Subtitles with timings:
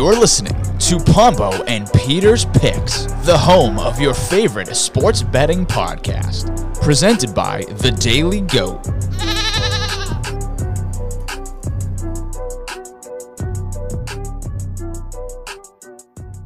[0.00, 6.80] You're listening to Pombo and Peter's Picks, the home of your favorite sports betting podcast.
[6.80, 8.82] Presented by The Daily Goat.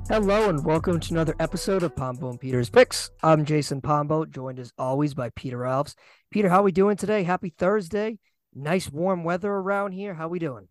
[0.08, 3.12] Hello and welcome to another episode of Pombo and Peter's Picks.
[3.22, 5.94] I'm Jason Pombo, joined as always by Peter Alves.
[6.32, 7.22] Peter, how are we doing today?
[7.22, 8.18] Happy Thursday.
[8.52, 10.14] Nice warm weather around here.
[10.14, 10.66] How we doing?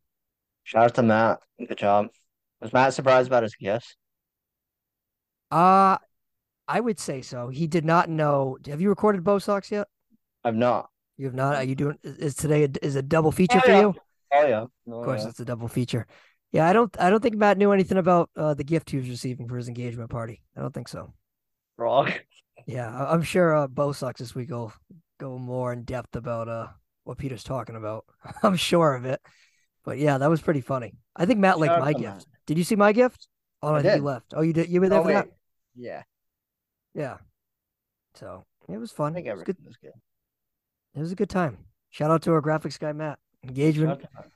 [0.66, 1.40] Shout out to Matt.
[1.66, 2.09] Good job.
[2.63, 3.95] Was Matt surprised about his gifts?
[5.52, 5.98] Uh
[6.67, 7.49] I would say so.
[7.49, 8.58] He did not know.
[8.67, 9.88] Have you recorded Bo Sox yet?
[10.45, 10.90] I've not.
[11.18, 11.55] You have not.
[11.55, 11.99] Are you doing?
[12.04, 13.81] Is today a, is a double feature Oh, for yeah.
[13.81, 13.95] you?
[14.34, 14.66] Oh yeah.
[14.85, 15.30] No, Of course, yeah.
[15.30, 16.07] it's a double feature.
[16.54, 16.95] Yeah, I don't.
[16.99, 19.68] I don't think Matt knew anything about uh, the gift he was receiving for his
[19.68, 20.41] engagement party.
[20.57, 21.13] I don't think so.
[21.77, 22.12] Wrong.
[22.66, 24.71] Yeah, I- I'm sure uh, Bo Sox this week will
[25.20, 26.68] go more in depth about uh
[27.04, 28.05] what Peter's talking about.
[28.43, 29.20] I'm sure of it.
[29.84, 30.93] But yeah, that was pretty funny.
[31.13, 32.26] I think Matt liked my gift.
[32.46, 33.27] Did you see my gift?
[33.62, 33.98] Oh, I I, think did.
[33.99, 34.34] you left.
[34.36, 34.70] Oh, you did.
[34.70, 35.27] You were there Oh, for that?
[35.76, 36.04] Yeah.
[36.94, 37.18] Yeah.
[38.16, 39.13] So it was I fun.
[39.13, 39.58] think It was good.
[39.66, 39.94] was good.
[40.96, 41.58] It was a good time.
[41.90, 43.20] Shout out to our graphics guy Matt.
[43.44, 43.91] Engagement.
[43.91, 44.27] out to Matt.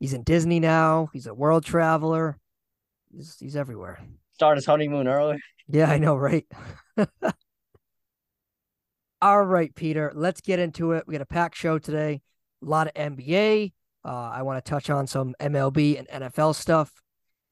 [0.00, 1.08] He's in Disney now.
[1.12, 2.38] He's a world traveler.
[3.12, 3.98] He's he's everywhere.
[4.32, 5.38] Start his honeymoon early.
[5.68, 6.44] Yeah, I know, right?
[9.22, 11.04] All right, Peter, let's get into it.
[11.06, 12.20] We got a packed show today.
[12.62, 13.72] A lot of NBA.
[14.04, 16.92] Uh, I want to touch on some MLB and NFL stuff.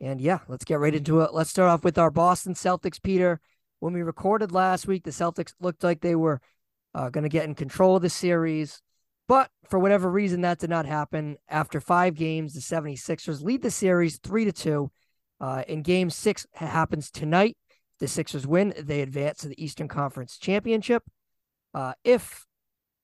[0.02, 1.32] And yeah, let's get right into it.
[1.32, 3.40] Let's start off with our Boston Celtics, Peter.
[3.78, 6.40] When we recorded last week, the Celtics looked like they were
[6.92, 8.82] uh, going to get in control of the series.
[9.28, 11.36] But for whatever reason, that did not happen.
[11.48, 14.90] After five games, the 76ers lead the series 3 to 2.
[15.40, 17.56] Uh, in game six happens tonight.
[17.98, 18.74] The Sixers win.
[18.76, 21.04] They advance to the Eastern Conference Championship.
[21.72, 22.44] Uh, if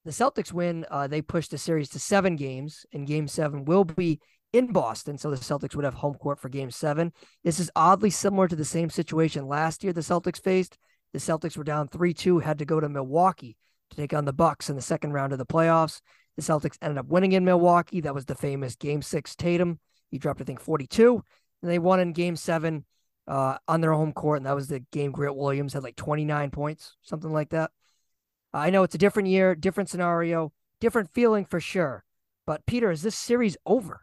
[0.05, 3.85] the Celtics win, uh, they push the series to seven games, and game seven will
[3.85, 4.21] be
[4.53, 5.19] in Boston.
[5.19, 7.13] So the Celtics would have home court for game seven.
[7.45, 10.79] This is oddly similar to the same situation last year the Celtics faced.
[11.13, 13.57] The Celtics were down 3 2, had to go to Milwaukee
[13.91, 16.01] to take on the Bucks in the second round of the playoffs.
[16.37, 18.01] The Celtics ended up winning in Milwaukee.
[18.01, 19.81] That was the famous game six Tatum.
[20.11, 21.23] He dropped, I think, 42.
[21.63, 22.85] And they won in game seven
[23.27, 24.39] uh, on their home court.
[24.39, 27.71] And that was the game Grant Williams had like 29 points, something like that.
[28.53, 32.05] I know it's a different year, different scenario, different feeling for sure.
[32.47, 34.03] But Peter, is this series over?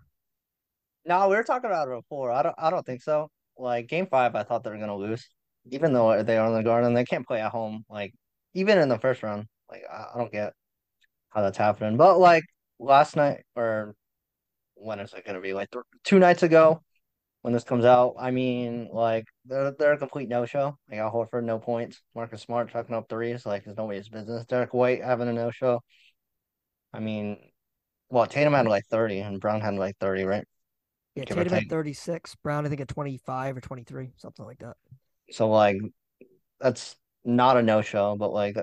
[1.05, 2.31] No, we were talking about it before.
[2.31, 2.55] I don't.
[2.57, 3.29] I don't think so.
[3.57, 5.27] Like game five, I thought they were gonna lose,
[5.71, 6.93] even though they are in the Garden.
[6.93, 7.85] They can't play at home.
[7.89, 8.13] Like
[8.53, 9.47] even in the first round.
[9.69, 10.53] Like I, I don't get
[11.31, 11.97] how that's happening.
[11.97, 12.43] But like
[12.79, 13.95] last night or
[14.75, 15.53] when is it gonna be?
[15.53, 16.81] Like th two nights ago,
[17.43, 18.15] when this comes out.
[18.19, 20.77] I mean, like they're they're a complete no show.
[20.89, 22.01] Like Al Horford, no points.
[22.15, 24.45] Marcus Smart chucking up threes like it's nobody's business.
[24.47, 25.81] Derrick White having a no show.
[26.93, 27.37] I mean,
[28.09, 30.45] well, Tatum had like thirty and Brown had like thirty, right?
[31.15, 34.75] Yeah, Give Tatum at 36, Brown, I think at 25 or 23, something like that.
[35.31, 35.77] So like
[36.59, 38.57] that's not a no show, but like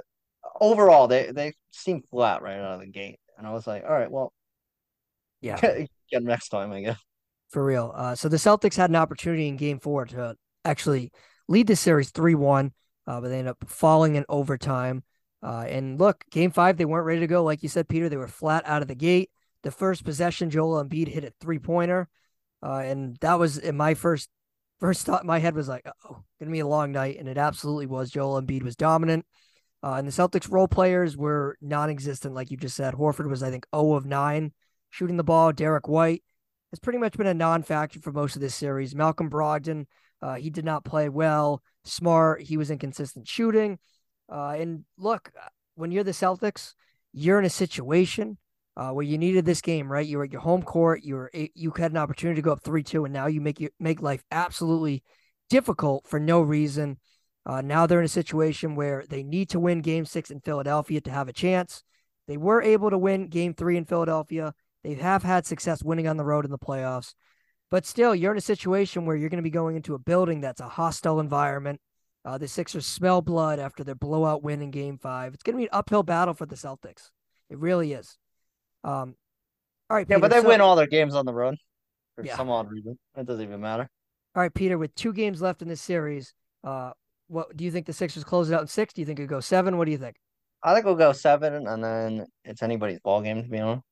[0.60, 3.18] overall they they seem flat right out of the gate.
[3.38, 4.32] And I was like, all right, well,
[5.40, 5.58] Yeah.
[6.10, 6.98] get next time, I guess.
[7.50, 7.92] for real.
[7.94, 11.10] Uh, so the Celtics had an opportunity in game four to actually
[11.48, 12.72] lead the series 3 1,
[13.06, 15.02] uh, but they ended up falling in overtime.
[15.42, 17.42] Uh, and look, game five, they weren't ready to go.
[17.42, 19.30] Like you said, Peter, they were flat out of the gate.
[19.64, 22.08] The first possession, Joel Embiid hit a three pointer.
[22.62, 24.28] Uh, and that was in my first
[24.80, 27.16] first thought my head was like, oh, gonna be a long night.
[27.18, 28.10] And it absolutely was.
[28.10, 29.24] Joel Embiid was dominant.
[29.84, 32.94] Uh, and the Celtics role players were non existent, like you just said.
[32.94, 34.52] Horford was, I think, 0 of 9
[34.90, 35.52] shooting the ball.
[35.52, 36.22] Derrick White
[36.70, 38.94] has pretty much been a non-factor for most of this series.
[38.94, 39.86] Malcolm Brogdon,
[40.20, 41.62] uh, he did not play well.
[41.84, 43.78] Smart, he was inconsistent shooting.
[44.28, 45.30] Uh, and look,
[45.74, 46.74] when you're the Celtics,
[47.12, 48.38] you're in a situation
[48.76, 50.06] uh, where you needed this game, right?
[50.06, 51.02] You were at your home court.
[51.02, 53.60] You were you had an opportunity to go up three two, and now you make
[53.60, 55.02] you make life absolutely
[55.50, 56.98] difficult for no reason.
[57.44, 61.00] Uh, now they're in a situation where they need to win Game Six in Philadelphia
[61.02, 61.82] to have a chance.
[62.28, 64.54] They were able to win Game Three in Philadelphia.
[64.84, 67.14] They have had success winning on the road in the playoffs,
[67.70, 70.40] but still, you're in a situation where you're going to be going into a building
[70.40, 71.80] that's a hostile environment.
[72.24, 75.34] Uh, the Sixers smell blood after their blowout win in Game Five.
[75.34, 77.10] It's going to be an uphill battle for the Celtics.
[77.50, 78.16] It really is.
[78.84, 79.14] Um,
[79.90, 81.56] all right, Yeah, but they so- win all their games on the road
[82.16, 82.36] for Yeah.
[82.36, 82.98] some odd reason.
[83.16, 83.88] It doesn't even matter.
[84.34, 84.78] All right, Peter.
[84.78, 86.32] With two games left in this series,
[86.64, 86.92] uh,
[87.28, 88.92] what do you think the Sixers close it out in six?
[88.94, 89.76] Do you think it go seven?
[89.76, 90.16] What do you think?
[90.62, 93.82] I think we'll go seven, and then it's anybody's ball game to be honest.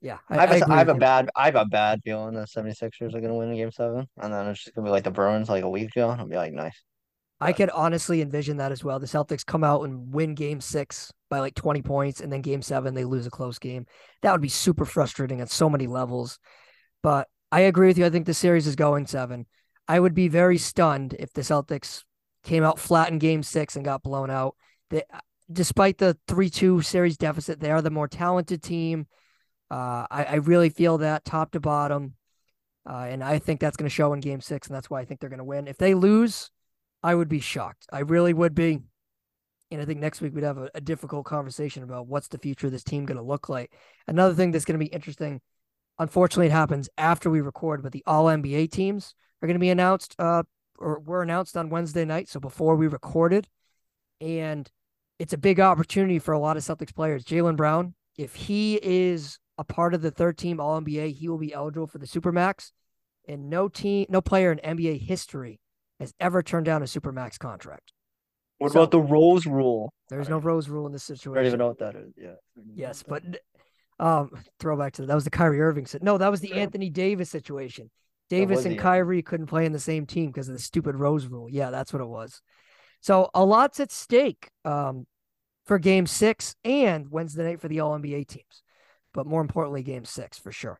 [0.00, 3.20] Yeah, I, have, a- have a bad I have a bad feeling the 76ers are
[3.20, 5.64] gonna win in game seven, and then it's just gonna be like the Bruins like
[5.64, 6.80] a week ago, and I'll be like, nice.
[7.40, 8.98] I could honestly envision that as well.
[8.98, 12.62] The Celtics come out and win game six by like 20 points, and then game
[12.62, 13.86] seven, they lose a close game.
[14.22, 16.38] That would be super frustrating at so many levels.
[17.02, 18.06] But I agree with you.
[18.06, 19.46] I think the series is going seven.
[19.86, 22.02] I would be very stunned if the Celtics
[22.44, 24.56] came out flat in game six and got blown out.
[24.90, 25.02] They,
[25.50, 29.06] despite the 3 2 series deficit, they are the more talented team.
[29.70, 32.14] Uh, I, I, really feel that top to bottom.
[32.88, 34.66] Uh, and I think that's going to show in game six.
[34.66, 35.68] And that's why I think they're going to win.
[35.68, 36.50] If they lose,
[37.02, 37.86] I would be shocked.
[37.92, 38.80] I really would be.
[39.70, 42.66] And I think next week we'd have a, a difficult conversation about what's the future
[42.66, 43.72] of this team going to look like.
[44.06, 45.40] Another thing that's going to be interesting,
[45.98, 49.70] unfortunately, it happens after we record, but the All NBA teams are going to be
[49.70, 50.42] announced, uh,
[50.78, 52.28] or were announced on Wednesday night.
[52.28, 53.46] So before we recorded,
[54.20, 54.70] and
[55.18, 57.24] it's a big opportunity for a lot of Celtics players.
[57.24, 61.38] Jaylen Brown, if he is a part of the third team All NBA, he will
[61.38, 62.72] be eligible for the Supermax.
[63.28, 65.60] And no team, no player in NBA history
[66.00, 67.92] has ever turned down a Supermax contract.
[68.58, 69.92] What so, about the Rose Rule?
[70.08, 71.38] There's no Rose Rule in this situation.
[71.38, 72.12] I don't even know what that is.
[72.16, 72.34] Yeah.
[72.74, 73.22] Yes, but
[74.00, 75.86] um, throwback to that, that was the Kyrie Irving.
[76.02, 76.56] No, that was the yeah.
[76.56, 77.90] Anthony Davis situation.
[78.28, 81.48] Davis and Kyrie couldn't play in the same team because of the stupid Rose Rule.
[81.48, 82.42] Yeah, that's what it was.
[83.00, 85.06] So a lot's at stake um,
[85.64, 88.62] for Game Six and Wednesday night for the All NBA teams,
[89.14, 90.78] but more importantly, Game Six for sure.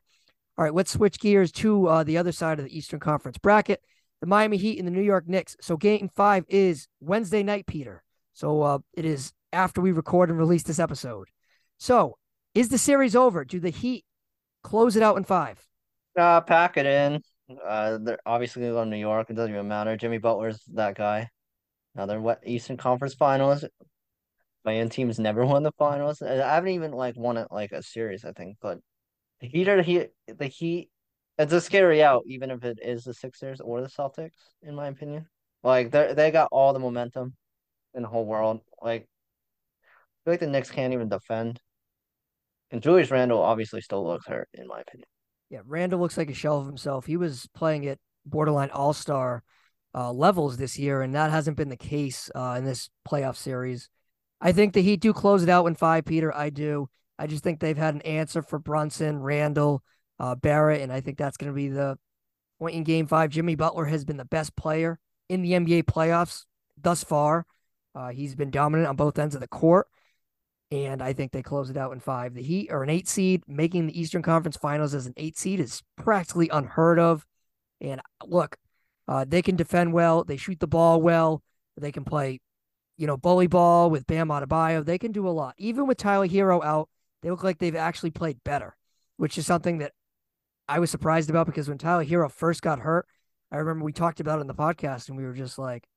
[0.57, 3.81] All right, let's switch gears to uh, the other side of the Eastern Conference bracket
[4.21, 5.55] the Miami Heat and the New York Knicks.
[5.61, 8.03] So game five is Wednesday night, Peter.
[8.33, 11.27] So uh, it is after we record and release this episode.
[11.77, 12.17] So
[12.53, 13.45] is the series over?
[13.45, 14.05] Do the Heat
[14.63, 15.65] close it out in five?
[16.17, 17.21] Uh, pack it in.
[17.65, 19.29] Uh, they're obviously going to New York.
[19.29, 19.95] It doesn't even matter.
[19.97, 21.29] Jimmy Butler's that guy.
[21.95, 23.65] Now they're what Eastern Conference Finals.
[24.65, 26.21] My own team's never won the finals.
[26.21, 28.57] I haven't even like won it like a series, I think.
[28.61, 28.79] But
[29.39, 30.09] the Heat are the Heat.
[30.27, 30.89] The Heat
[31.39, 34.87] it's a scary out, even if it is the Sixers or the Celtics, in my
[34.87, 35.25] opinion.
[35.63, 37.35] Like they they got all the momentum
[37.93, 38.59] in the whole world.
[38.81, 41.59] Like I feel like the Knicks can't even defend.
[42.71, 45.07] And Julius Randle obviously still looks hurt, in my opinion.
[45.49, 47.05] Yeah, Randle looks like a shell of himself.
[47.05, 49.43] He was playing at borderline all star
[49.95, 53.89] uh, levels this year, and that hasn't been the case uh, in this playoff series.
[54.41, 56.35] I think the Heat do close it out in five, Peter.
[56.35, 56.89] I do.
[57.17, 59.83] I just think they've had an answer for Brunson, Randle,
[60.19, 61.97] uh, Barrett, and I think that's going to be the
[62.59, 63.29] point in Game Five.
[63.29, 64.99] Jimmy Butler has been the best player
[65.29, 66.45] in the NBA playoffs
[66.81, 67.45] thus far.
[67.95, 69.87] Uh, he's been dominant on both ends of the court,
[70.71, 72.33] and I think they close it out in five.
[72.33, 75.59] The Heat are an eight seed, making the Eastern Conference Finals as an eight seed
[75.59, 77.25] is practically unheard of.
[77.81, 78.57] And look,
[79.07, 81.41] uh, they can defend well, they shoot the ball well,
[81.77, 82.41] they can play,
[82.97, 84.85] you know, bully ball with Bam Adebayo.
[84.85, 85.55] They can do a lot.
[85.57, 86.89] Even with Tyler Herro out,
[87.21, 88.75] they look like they've actually played better,
[89.17, 89.93] which is something that
[90.69, 93.07] I was surprised about because when Tyler Herro first got hurt,
[93.51, 95.87] I remember we talked about it in the podcast and we were just like,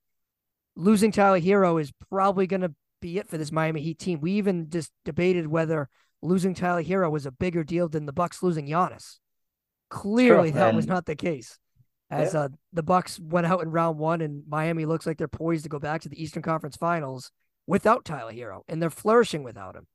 [0.74, 2.72] losing Tyler Herro is probably going to
[3.02, 4.20] be it for this Miami Heat team.
[4.20, 5.90] We even just debated whether
[6.22, 9.18] losing Tyler Herro was a bigger deal than the Bucks losing Giannis.
[9.90, 11.58] Clearly, True, that was not the case.
[12.10, 12.40] As yeah.
[12.40, 15.68] uh, the Bucks went out in round one, and Miami looks like they're poised to
[15.68, 17.30] go back to the Eastern Conference Finals
[17.66, 19.86] without Tyler Herro, and they're flourishing without him.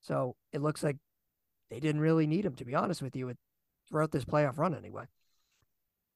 [0.00, 0.96] So it looks like
[1.70, 3.36] they didn't really need him, to be honest with you, with
[3.88, 5.04] throughout this playoff run anyway.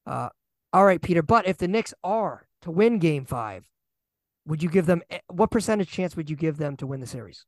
[0.06, 0.28] Uh,
[0.72, 1.22] all right, Peter.
[1.22, 3.68] But if the Knicks are to win Game Five,
[4.46, 7.06] would you give them eh, what percentage chance would you give them to win the
[7.06, 7.44] series?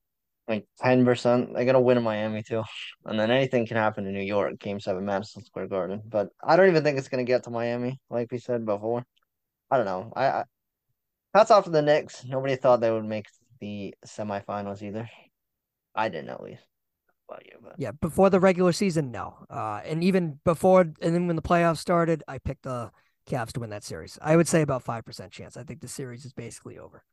[0.49, 1.53] Like ten percent.
[1.55, 2.63] They're gonna win in Miami too,
[3.05, 4.59] and then anything can happen in New York.
[4.59, 6.03] Game Seven, Madison Square Garden.
[6.07, 9.05] But I don't even think it's gonna get to Miami, like we said before.
[9.71, 10.13] I don't know.
[10.17, 10.45] I, I
[11.35, 12.25] hats off to the Knicks.
[12.25, 13.27] Nobody thought they would make
[13.61, 15.09] the semifinals either.
[15.95, 16.63] I didn't at least
[17.29, 19.35] about you, but yeah, before the regular season, no.
[19.51, 22.91] Uh, and even before, and then when the playoffs started, I picked the
[23.29, 24.19] Cavs to win that series.
[24.23, 25.57] I would say about five percent chance.
[25.57, 27.05] I think the series is basically over.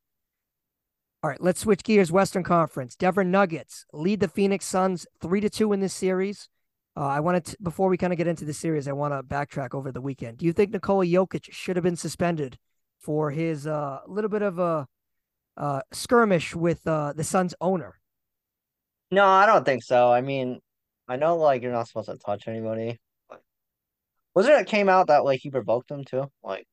[1.22, 2.12] All right, let's switch gears.
[2.12, 2.96] Western Conference.
[2.96, 6.48] Denver Nuggets lead the Phoenix Suns three to two in this series.
[6.96, 9.24] Uh, I wanted to, before we kind of get into the series, I want to
[9.24, 10.38] backtrack over the weekend.
[10.38, 12.58] Do you think Nikola Jokic should have been suspended
[13.00, 14.88] for his uh, little bit of a
[15.58, 18.00] uh, skirmish with uh, the Suns owner?
[19.12, 20.12] No, I don't think so.
[20.12, 20.60] I mean,
[21.08, 22.98] I know like you're not supposed to touch anybody.
[24.34, 26.30] wasn't it came out that like he provoked them too?
[26.44, 26.68] Like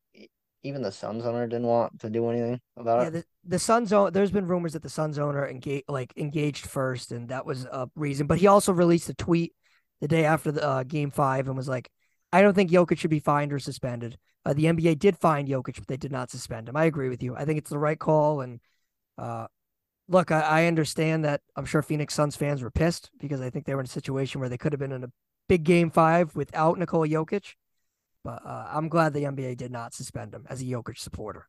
[0.64, 3.10] even the Suns owner didn't want to do anything about yeah, it.
[3.12, 7.12] The, the Suns owner, there's been rumors that the Suns owner engaged like engaged first,
[7.12, 8.26] and that was a reason.
[8.26, 9.52] But he also released a tweet
[10.00, 11.90] the day after the uh, game five and was like,
[12.32, 15.78] "I don't think Jokic should be fined or suspended." Uh, the NBA did fine Jokic,
[15.78, 16.76] but they did not suspend him.
[16.76, 17.36] I agree with you.
[17.36, 18.60] I think it's the right call, and
[19.18, 19.46] uh,
[20.12, 23.64] look, I, I, understand that I'm sure Phoenix Suns fans were pissed because I think
[23.64, 25.11] they were in a situation where they could have been in a
[25.49, 27.54] big game five without Nikola Jokic.
[28.25, 31.49] But uh, I'm glad the NBA did not suspend him as a Jokic supporter.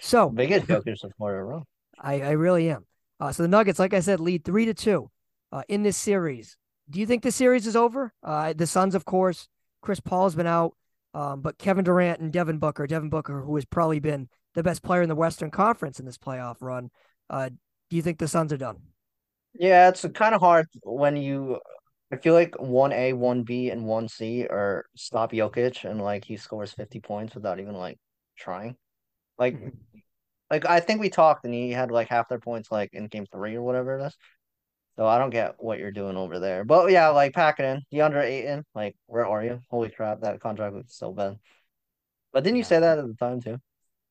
[0.00, 1.64] So biggest Jokic supporter, bro.
[1.98, 2.84] I, I really am.
[3.20, 5.10] Uh, so the Nuggets, like I said, lead three to two
[5.52, 6.56] uh, in this series.
[6.90, 8.12] Do you think the series is over?
[8.22, 9.48] Uh, the Suns, of course.
[9.80, 10.74] Chris Paul has been out.
[11.14, 14.82] Um, but Kevin Durant and Devin Booker, Devin Booker, who has probably been the best
[14.82, 16.90] player in the Western Conference in this playoff run,
[17.30, 17.50] uh,
[17.90, 18.78] do you think the Suns are done?
[19.54, 21.60] Yeah, it's kind of hard when you.
[22.12, 26.24] I feel like one A, one B, and one C are stop Jokic, and like
[26.24, 27.98] he scores fifty points without even like
[28.36, 28.76] trying.
[29.38, 29.72] Like, Mhm.
[30.50, 33.26] like I think we talked, and he had like half their points like in game
[33.32, 34.16] three or whatever it is.
[34.96, 36.64] So I don't get what you're doing over there.
[36.64, 37.82] But yeah, like pack it in.
[37.92, 39.60] DeAndre Ayton, like where are you?
[39.70, 41.38] Holy crap, that contract was so bad.
[42.32, 43.58] But didn't you say that at the time too?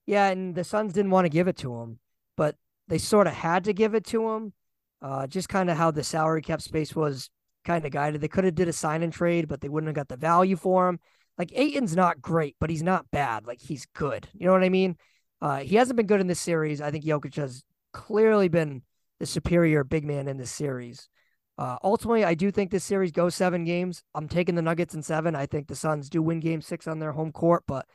[0.06, 2.00] Yeah, and the Suns didn't want to give it to him,
[2.36, 4.54] but they sort of had to give it to him.
[5.02, 7.30] Uh, just kind of how the salary cap space was
[7.66, 8.22] kind of guided.
[8.22, 10.56] They could have did a sign and trade, but they wouldn't have got the value
[10.56, 11.00] for him.
[11.38, 13.46] Like Ayton's not great, but he's not bad.
[13.46, 14.28] Like he's good.
[14.34, 14.98] You know what I mean?
[15.42, 16.80] Uh, he hasn't been good in this series.
[16.80, 18.82] I think Jokic has clearly been
[19.20, 21.10] the superior big man in this series.
[21.58, 24.04] Uh, ultimately, I do think this series goes seven games.
[24.16, 25.36] I'm taking the Nuggets in seven.
[25.36, 27.86] I think the Suns do win game six on their home court, but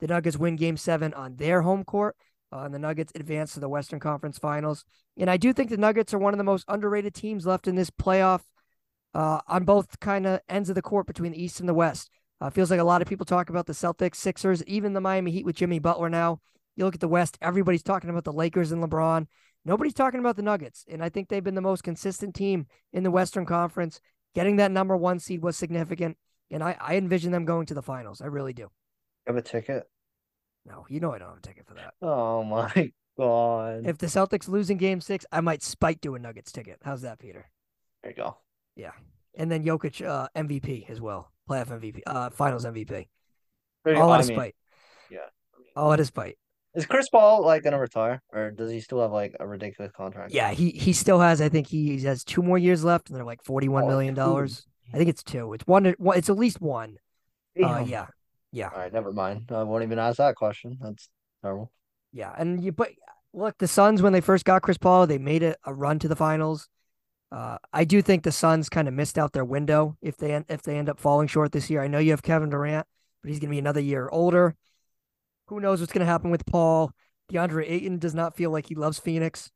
[0.00, 2.16] the Nuggets win game seven on their home court.
[2.54, 4.84] Uh, and the Nuggets advance to the Western Conference Finals.
[5.16, 7.74] And I do think the Nuggets are one of the most underrated teams left in
[7.74, 8.42] this playoff
[9.12, 12.10] uh, on both kind of ends of the court between the East and the West.
[12.40, 15.32] Uh, feels like a lot of people talk about the Celtics, Sixers, even the Miami
[15.32, 16.40] Heat with Jimmy Butler now.
[16.76, 19.26] You look at the West, everybody's talking about the Lakers and LeBron.
[19.64, 20.84] Nobody's talking about the Nuggets.
[20.88, 24.00] And I think they've been the most consistent team in the Western Conference.
[24.34, 26.16] Getting that number one seed was significant.
[26.50, 28.20] And I, I envision them going to the finals.
[28.20, 28.68] I really do.
[29.26, 29.88] Have a ticket.
[30.66, 31.94] No, you know I don't have a ticket for that.
[32.00, 33.86] Oh my god.
[33.86, 36.78] If the Celtics lose in game six, I might spite do a Nuggets ticket.
[36.82, 37.50] How's that, Peter?
[38.02, 38.36] There you go.
[38.76, 38.92] Yeah,
[39.36, 41.30] and then Jokic uh, MVP as well.
[41.48, 43.06] Playoff MVP, uh, finals MVP.
[43.82, 44.54] Pretty- All I out of mean, spite.
[45.10, 45.18] yeah.
[45.54, 46.38] I mean, All out of spite.
[46.74, 50.32] Is Chris Paul like gonna retire, or does he still have like a ridiculous contract?
[50.32, 51.40] Yeah, he he still has.
[51.40, 54.66] I think he has two more years left, and they're like forty-one Oh, million dollars.
[54.92, 55.52] I think it's two.
[55.52, 55.86] It's one.
[55.86, 56.96] it's at least one.
[57.62, 57.86] Uh, Damn.
[57.88, 58.06] yeah,
[58.54, 59.50] yeah, All right, never mind.
[59.50, 60.78] I won't even ask that question.
[60.80, 61.08] That's
[61.42, 61.72] terrible.
[62.12, 62.32] yeah.
[62.38, 62.90] And you, but
[63.32, 66.08] look, the Suns when they first got Chris Paul, they made it a run to
[66.08, 66.68] the finals.
[67.32, 70.62] Uh, I do think the Suns kind of missed out their window if they if
[70.62, 71.82] they end up falling short this year.
[71.82, 72.86] I know you have Kevin Durant,
[73.22, 74.54] but he's going to be another year older.
[75.48, 76.92] Who knows what's going to happen with Paul?
[77.32, 79.50] DeAndre Ayton does not feel like he loves Phoenix,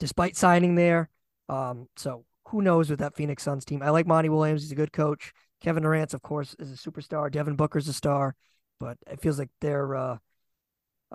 [0.00, 1.08] despite signing there.
[1.48, 3.80] Um, so who knows with that Phoenix Suns team?
[3.80, 5.32] I like Monty Williams; he's a good coach.
[5.60, 7.30] Kevin Durant, of course, is a superstar.
[7.30, 8.34] Devin Booker's a star,
[8.78, 10.18] but it feels like their uh,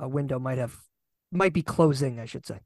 [0.02, 0.78] uh, window might have
[1.32, 2.60] might be closing, I should say.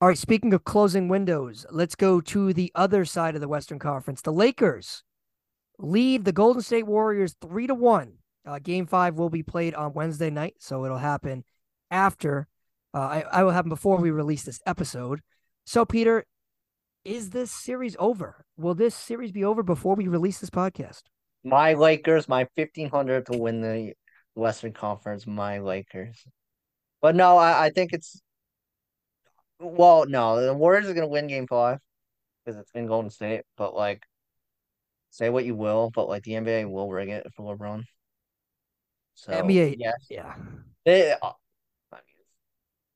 [0.00, 3.80] All right, speaking of closing windows, let's go to the other side of the Western
[3.80, 4.22] Conference.
[4.22, 5.02] The Lakers
[5.78, 8.18] lead the Golden State Warriors three to one.
[8.46, 11.44] Uh, game five will be played on Wednesday night, so it'll happen
[11.90, 12.46] after.
[12.94, 15.20] Uh, I, I will happen before we release this episode.
[15.66, 16.24] So, Peter,
[17.04, 18.44] is this series over?
[18.56, 21.02] Will this series be over before we release this podcast?
[21.44, 23.94] My Lakers, my fifteen hundred to win the
[24.34, 25.26] Western Conference.
[25.26, 26.24] My Lakers,
[27.00, 28.20] but no, I, I think it's.
[29.60, 31.78] Well, no, the Warriors are gonna win Game Five
[32.44, 33.42] because it's in Golden State.
[33.56, 34.02] But like,
[35.10, 37.84] say what you will, but like the NBA will rig it for LeBron.
[39.14, 40.34] So NBA yes, Yeah.
[40.84, 41.14] they.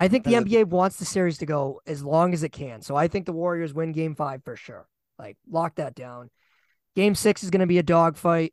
[0.03, 2.83] I think the NBA wants the series to go as long as it can.
[2.83, 4.89] So I think the Warriors win game five for sure.
[5.17, 6.29] Like lock that down.
[6.97, 8.53] Game six is going to be a dogfight.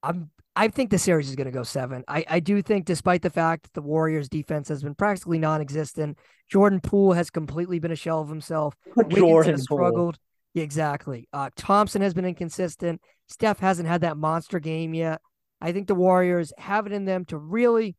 [0.00, 2.04] I'm I think the series is going to go seven.
[2.06, 6.18] I, I do think, despite the fact that the Warriors defense has been practically non-existent,
[6.48, 8.76] Jordan Poole has completely been a shell of himself.
[8.96, 10.18] Wiggins Jordan has struggled.
[10.54, 11.28] Yeah, exactly.
[11.32, 13.02] Uh, Thompson has been inconsistent.
[13.26, 15.20] Steph hasn't had that monster game yet.
[15.60, 17.96] I think the Warriors have it in them to really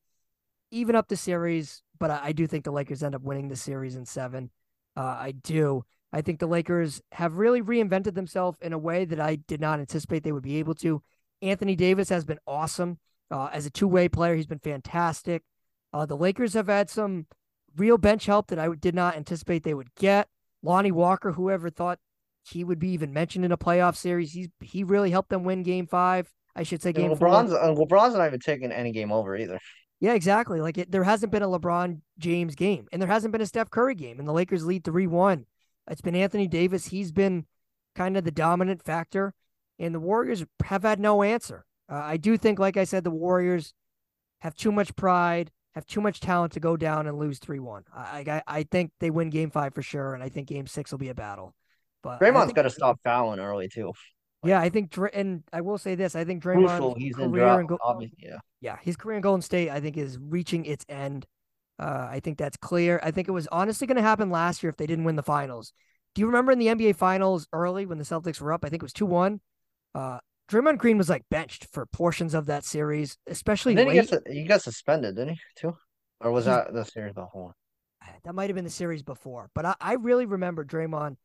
[0.72, 3.56] even up the series, but I, I do think the Lakers end up winning the
[3.56, 4.50] series in seven.
[4.96, 5.84] Uh, I do.
[6.12, 9.80] I think the Lakers have really reinvented themselves in a way that I did not
[9.80, 11.02] anticipate they would be able to.
[11.42, 12.98] Anthony Davis has been awesome
[13.30, 14.36] uh, as a two way player.
[14.36, 15.44] He's been fantastic.
[15.94, 17.28] Uh, the Lakers have had some
[17.76, 20.28] real bench help that I did not anticipate they would get.
[20.64, 22.00] Lonnie Walker, whoever thought
[22.44, 25.64] he would be even mentioned in a playoff series, he's he really helped them win
[25.64, 26.32] Game Five.
[26.56, 27.28] I should say Game And Four.
[27.28, 29.60] LeBron's uh, LeBron's not even taking any game over either.
[30.00, 30.62] Yeah, exactly.
[30.62, 33.70] Like it, there hasn't been a LeBron James game, and there hasn't been a Steph
[33.70, 35.46] Curry game, and the Lakers lead three one.
[35.90, 36.88] It's been Anthony Davis.
[36.88, 37.46] He's been
[37.96, 39.34] kind of the dominant factor,
[39.80, 41.66] and the Warriors have had no answer.
[41.90, 43.74] Uh, I do think, like I said, the Warriors
[44.42, 47.84] have too much pride, have too much talent to go down and lose three one.
[47.96, 50.92] I, I I think they win Game Five for sure, and I think Game Six
[50.92, 51.56] will be a battle.
[52.04, 53.94] But Draymond's got to stop fouling early too.
[54.44, 56.96] Yeah, I think, and I will say this: I think Draymond's Crucial.
[56.96, 57.60] He's in career draft.
[57.62, 58.38] in Go- Obviously, yeah.
[58.62, 61.26] yeah, his career in Golden State, I think, is reaching its end.
[61.80, 63.00] Uh, I think that's clear.
[63.04, 65.24] I think it was honestly going to happen last year if they didn't win the
[65.24, 65.74] finals.
[66.16, 68.64] Do you remember in the NBA finals early when the Celtics were up?
[68.66, 69.40] I think it was 2 1.
[69.94, 70.20] Uh,
[70.52, 74.44] Draymond Green was like benched for portions of that series, especially Then he got he
[74.46, 75.40] got suspended, didn't he?
[75.58, 75.76] Too,
[76.22, 77.54] or was He's- that the series the before?
[78.24, 81.18] that might have been the series before, but I, I really remember Draymond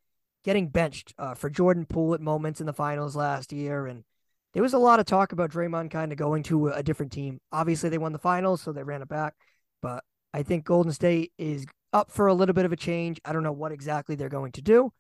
[0.44, 4.04] getting benched uh, for Jordan Poole at moments in the finals last year, and
[4.52, 7.40] there was a lot of talk about Draymond kind of going to a, different team.
[7.52, 9.34] Obviously, they won the finals, so they ran it back,
[9.80, 13.20] but I think Golden State is up for a little bit of a change.
[13.25, 14.92] I don't know what exactly they're going to do,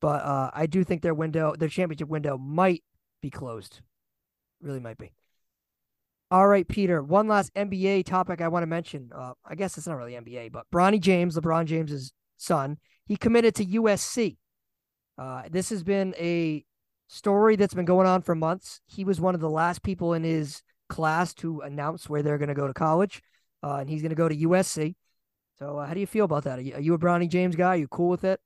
[0.00, 2.82] but uh, I do think their window, their championship window, might
[3.20, 3.80] be closed.
[4.60, 5.12] Really might be.
[6.30, 7.02] All right, Peter.
[7.02, 9.10] One last NBA topic I want to mention.
[9.14, 13.54] Uh, I guess it's not really NBA, but Bronny James, LeBron James's son, he committed
[13.56, 14.36] to USC.
[15.18, 16.64] Uh, this has been a
[17.08, 18.80] story that's been going on for months.
[18.86, 22.48] He was one of the last people in his class to announce where they're going
[22.48, 23.22] to go to college,
[23.62, 24.94] uh, and he's going to go to USC.
[25.58, 26.58] So, uh, how do you feel about that?
[26.58, 27.68] Are you, are you a Bronny James guy?
[27.68, 28.40] Are you cool with it?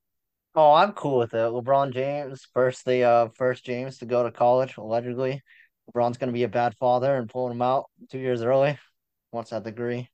[0.55, 1.37] Oh, I'm cool with it.
[1.37, 5.43] LeBron James, first the uh first James to go to college, allegedly.
[5.89, 8.77] LeBron's gonna be a bad father and pulling him out two years early.
[9.33, 10.09] Wants that degree.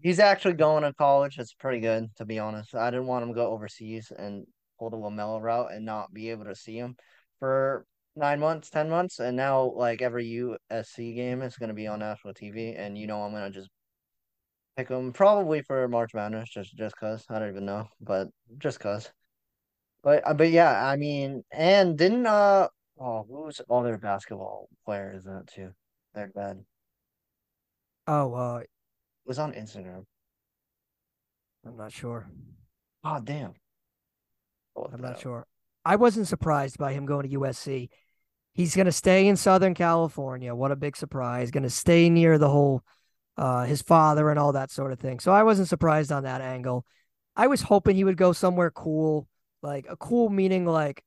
[0.00, 1.38] He's actually going to college.
[1.38, 2.74] It's pretty good, to be honest.
[2.74, 4.46] I didn't want him to go overseas and
[4.78, 6.96] pull the LaMelo route and not be able to see him
[7.38, 9.18] for nine months, ten months.
[9.18, 13.22] And now like every USC game is gonna be on national TV, and you know
[13.22, 13.70] I'm gonna just
[14.76, 17.24] pick him probably for March Madness, just just cause.
[17.28, 18.28] I don't even know, but
[18.58, 19.10] just cause.
[20.02, 22.68] But uh, but yeah, I mean, and didn't uh
[23.00, 25.70] oh who's all their basketball player is that too?
[26.14, 26.64] They're bad.
[28.06, 28.68] Oh, uh, It
[29.26, 30.04] was on Instagram.
[31.66, 32.28] I'm not sure.
[33.02, 33.54] Oh damn.
[34.92, 35.20] I'm not up.
[35.20, 35.46] sure.
[35.84, 37.88] I wasn't surprised by him going to USC.
[38.54, 40.54] He's going to stay in Southern California.
[40.54, 41.50] What a big surprise.
[41.50, 42.82] Going to stay near the whole,
[43.36, 45.20] uh, his father and all that sort of thing.
[45.20, 46.84] So I wasn't surprised on that angle.
[47.36, 49.28] I was hoping he would go somewhere cool,
[49.62, 51.04] like a cool meaning like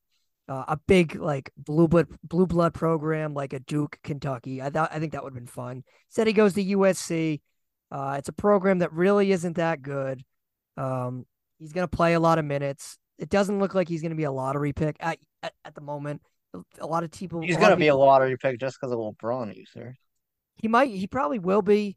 [0.48, 4.62] uh, a big like blue blood blue blood program like a Duke, Kentucky.
[4.62, 5.84] I thought I think that would have been fun.
[6.10, 7.42] Said he goes to USC.
[7.92, 10.24] Uh, it's a program that really isn't that good.
[10.78, 11.26] Um,
[11.58, 12.98] he's going to play a lot of minutes.
[13.20, 15.82] It doesn't look like he's going to be a lottery pick at, at, at the
[15.82, 16.22] moment.
[16.80, 17.42] A lot of people.
[17.42, 19.94] He's gonna of be a lottery pick just because of LeBron, you sir.
[20.56, 20.90] He might.
[20.90, 21.96] He probably will be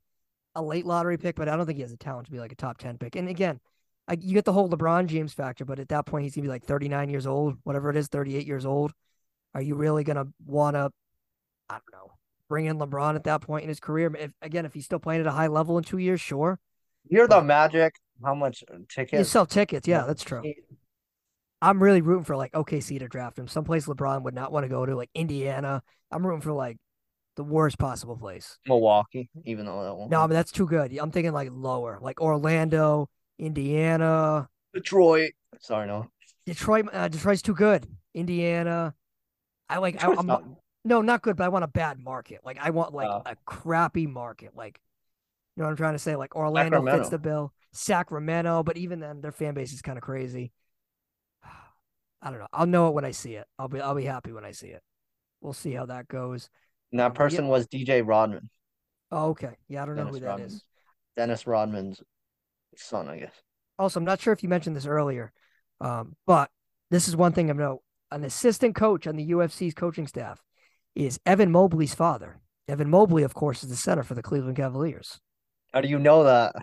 [0.54, 2.52] a late lottery pick, but I don't think he has the talent to be like
[2.52, 3.16] a top ten pick.
[3.16, 3.60] And again,
[4.06, 6.50] I, you get the whole LeBron James factor, but at that point he's gonna be
[6.50, 8.92] like thirty nine years old, whatever it is, thirty eight years old.
[9.54, 10.90] Are you really gonna want to?
[11.70, 12.12] I don't know.
[12.50, 14.14] Bring in LeBron at that point in his career.
[14.14, 16.60] If again, if he's still playing at a high level in two years, sure.
[17.08, 17.94] You're the Magic.
[18.22, 19.18] How much uh, tickets?
[19.18, 19.88] You sell tickets.
[19.88, 20.42] Yeah, that's true.
[21.62, 23.46] I'm really rooting for like OKC to draft him.
[23.48, 25.82] Someplace LeBron would not want to go to, like Indiana.
[26.10, 26.76] I'm rooting for like
[27.36, 28.58] the worst possible place.
[28.66, 30.10] Milwaukee, even though that one.
[30.10, 30.94] No, but that's too good.
[30.98, 35.30] I'm thinking like lower, like Orlando, Indiana, Detroit.
[35.60, 36.08] Sorry, no.
[36.46, 36.86] Detroit.
[36.92, 37.86] Uh, Detroit's too good.
[38.14, 38.94] Indiana.
[39.68, 40.02] I like.
[40.02, 40.44] I, I'm not-
[40.84, 42.40] no, not good, but I want a bad market.
[42.44, 43.22] Like I want like Oh.
[43.24, 44.50] a crappy market.
[44.56, 44.80] Like
[45.56, 46.16] you know what I'm trying to say?
[46.16, 47.52] Like Orlando fits the bill.
[47.72, 50.50] Sacramento, but even then, their fan base is kind of crazy.
[52.22, 52.46] I don't know.
[52.52, 53.46] I'll know it when I see it.
[53.58, 54.82] I'll be I'll be happy when I see it.
[55.40, 56.48] We'll see how that goes.
[56.92, 58.48] And that person was DJ Rodman,
[59.10, 59.56] Oh, okay.
[59.68, 60.46] Yeah, I don't know Dennis who that Rodman.
[60.46, 60.64] is.
[61.16, 62.02] Dennis Rodman's
[62.76, 63.34] son, I guess.
[63.78, 65.32] Also, I'm not sure if you mentioned this earlier,
[65.80, 66.50] um, but
[66.90, 67.80] this is one thing of note.
[68.10, 70.40] An assistant coach on the USC's coaching staff
[70.94, 72.40] is Evan Mobley's father.
[72.68, 75.18] Evan Mobley, of course, is the center for the Cleveland Cavaliers.
[75.72, 76.54] How do you know that?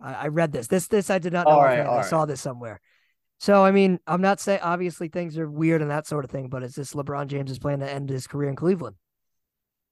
[0.00, 0.68] I, I read this.
[0.68, 1.60] This this I did not know.
[1.60, 2.06] Right, all I right.
[2.06, 2.80] saw this somewhere.
[3.38, 6.48] So I mean, I'm not saying obviously things are weird and that sort of thing,
[6.48, 8.96] but is this LeBron James is planning to end his career in Cleveland.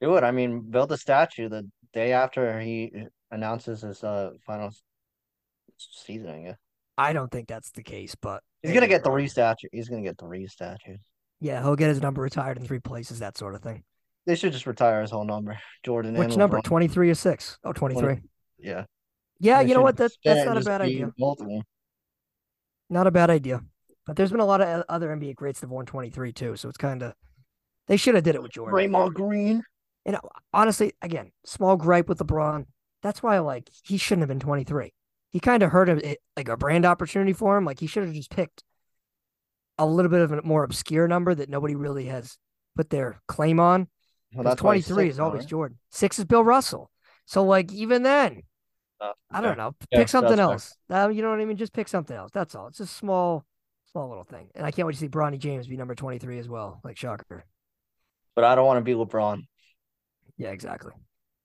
[0.01, 0.25] Do it.
[0.25, 2.93] I mean, build a statue the day after he
[3.31, 4.71] announces his uh final
[5.77, 6.31] season.
[6.31, 6.59] I guess
[6.99, 9.71] I don't think that's the case, but he's gonna get three statues.
[9.73, 11.01] He's gonna get three statues.
[11.41, 13.83] Yeah, he'll get his number retired in three places, that sort of thing.
[14.27, 15.59] They should just retire his whole number.
[15.83, 16.15] Jordan.
[16.15, 16.61] Which number?
[16.61, 17.59] 23 or 6?
[17.65, 18.19] Oh, 23.
[18.59, 18.85] Yeah.
[19.41, 19.97] Yeah, They you know what?
[19.97, 21.11] That, that's not a bad idea.
[21.19, 21.63] Them.
[22.93, 23.63] Not a bad idea.
[24.07, 26.69] But there's been a lot of other NBA greats that have won 23 too, so
[26.69, 27.15] it's kind of
[27.89, 28.75] they should have did it with Jordan.
[28.75, 29.63] Draymond Green.
[30.05, 30.21] And uh,
[30.53, 32.67] honestly, again, small gripe with LeBron.
[33.03, 34.93] That's why like he shouldn't have been 23.
[35.31, 37.65] He kind of hurt a, like a brand opportunity for him.
[37.65, 38.63] Like he should have just picked
[39.79, 42.37] a little bit of a more obscure number that nobody really has
[42.77, 43.89] put their claim on.
[44.35, 45.49] Well, that's 23 six is always right?
[45.49, 45.79] Jordan.
[45.91, 46.91] Six is Bill Russell.
[47.25, 48.41] So like even then, Uh,
[49.31, 49.55] I don't yeah.
[49.55, 49.75] know.
[49.91, 50.77] Yeah, Pick something else.
[50.91, 51.57] Uh, you know what I mean?
[51.57, 52.31] Just pick something else.
[52.33, 52.69] That's all.
[52.69, 53.45] It's a small,
[53.91, 54.49] small little thing.
[54.55, 56.81] And I can't wait to see Bronny James be number 23 as well.
[56.85, 57.45] Like shocker.
[58.35, 59.43] But I don't want to be LeBron.
[60.37, 60.93] Yeah, exactly.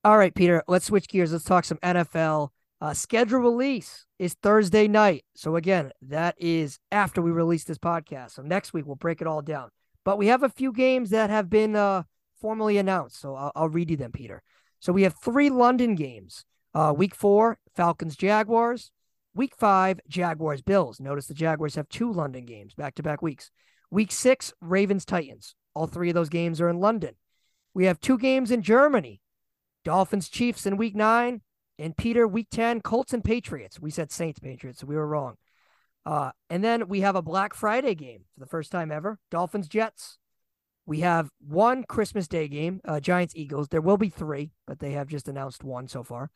[0.03, 1.31] All right, Peter, let's switch gears.
[1.33, 2.49] Let's talk some NFL.
[2.79, 5.25] Uh, schedule release is Thursday night.
[5.35, 8.31] So, again, that is after we release this podcast.
[8.31, 9.69] So, next week we'll break it all down.
[10.05, 12.03] But we have a few games that have been uh,
[12.39, 13.19] formally announced.
[13.19, 14.41] So I'll, I'll read you them, Peter.
[14.79, 16.45] So we have three London games.
[16.77, 18.91] Uh, week four, Falcons Jaguars.
[19.33, 20.99] Week five, Jaguars Bills.
[20.99, 23.49] Notice the Jaguars have two London games back to back weeks.
[23.89, 25.55] Week six, Ravens Titans.
[25.73, 27.15] All three of those games are in London.
[27.73, 29.21] We have two games in Germany
[29.85, 31.41] Dolphins Chiefs in week nine.
[31.79, 33.79] And Peter, week 10, Colts and Patriots.
[33.79, 35.37] We said Saints Patriots, so we were wrong.
[36.05, 39.67] Uh, and then we have a Black Friday game for the first time ever Dolphins
[39.67, 40.19] Jets.
[40.85, 43.67] We have one Christmas Day game, uh, Giants Eagles.
[43.67, 46.29] There will be three, but they have just announced one so far.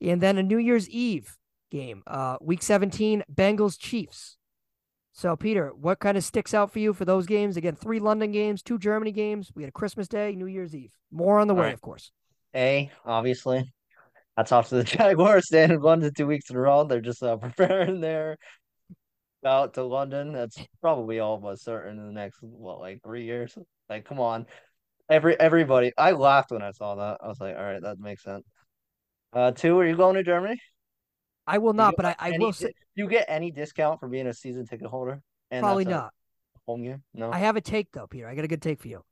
[0.00, 1.36] And then a New Year's Eve
[1.70, 4.36] game, uh, week 17, Bengals Chiefs.
[5.12, 7.56] So, Peter, what kind of sticks out for you for those games?
[7.56, 9.52] Again, three London games, two Germany games.
[9.54, 10.92] We had a Christmas Day, New Year's Eve.
[11.12, 11.74] More on the All way, right.
[11.74, 12.10] of course.
[12.54, 13.64] A, obviously.
[14.36, 16.84] That's off to the Jaguars staying in London two weeks in a row.
[16.84, 18.36] They're just uh, preparing their
[19.44, 20.32] out to London.
[20.32, 23.56] That's probably all but certain in the next what, like three years.
[23.88, 24.46] Like, come on.
[25.08, 27.18] Every everybody I laughed when I saw that.
[27.22, 28.44] I was like, all right, that makes sense.
[29.34, 30.60] Uh two, are you going to Germany?
[31.46, 34.26] I will not, but I, I any will say you get any discount for being
[34.26, 35.20] a season ticket holder?
[35.50, 36.12] And probably not.
[36.66, 37.02] home game?
[37.12, 37.30] No.
[37.30, 38.28] I have a take though, Peter.
[38.28, 39.04] I got a good take for you.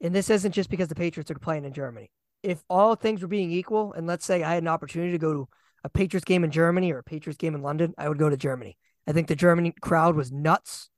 [0.00, 2.10] And this isn't just because the Patriots are playing in Germany.
[2.42, 5.32] If all things were being equal, and let's say I had an opportunity to go
[5.32, 5.48] to
[5.84, 8.36] a Patriots game in Germany or a Patriots game in London, I would go to
[8.36, 8.76] Germany.
[9.06, 10.90] I think the Germany crowd was nuts.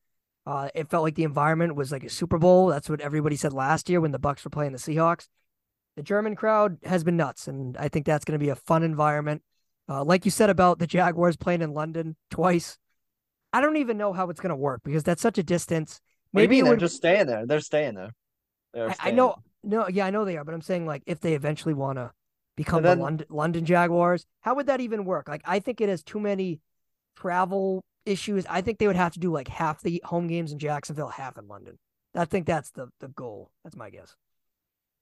[0.46, 2.68] Uh, it felt like the environment was like a Super Bowl.
[2.68, 5.28] That's what everybody said last year when the Bucs were playing the Seahawks.
[5.98, 8.84] The German crowd has been nuts, and I think that's going to be a fun
[8.84, 9.42] environment.
[9.88, 12.78] Uh, like you said about the Jaguars playing in London twice,
[13.52, 16.00] I don't even know how it's going to work because that's such a distance.
[16.30, 17.44] What do you Maybe they're would just staying there.
[17.46, 18.12] They're staying there.
[18.72, 19.34] They're I, I staying know,
[19.64, 22.12] no, yeah, I know they are, but I'm saying like if they eventually want to
[22.56, 25.28] become then- the London London Jaguars, how would that even work?
[25.28, 26.60] Like, I think it has too many
[27.16, 28.46] travel issues.
[28.48, 31.36] I think they would have to do like half the home games in Jacksonville, half
[31.38, 31.76] in London.
[32.14, 33.50] I think that's the the goal.
[33.64, 34.14] That's my guess.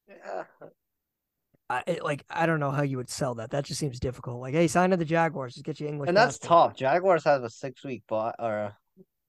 [0.09, 0.45] Yeah.
[1.69, 3.51] I it, like I don't know how you would sell that.
[3.51, 4.41] That just seems difficult.
[4.41, 6.09] Like, hey, sign to the Jaguars, just get you English.
[6.09, 6.77] And that's tough.
[6.77, 8.77] Jaguars have a six week bye or a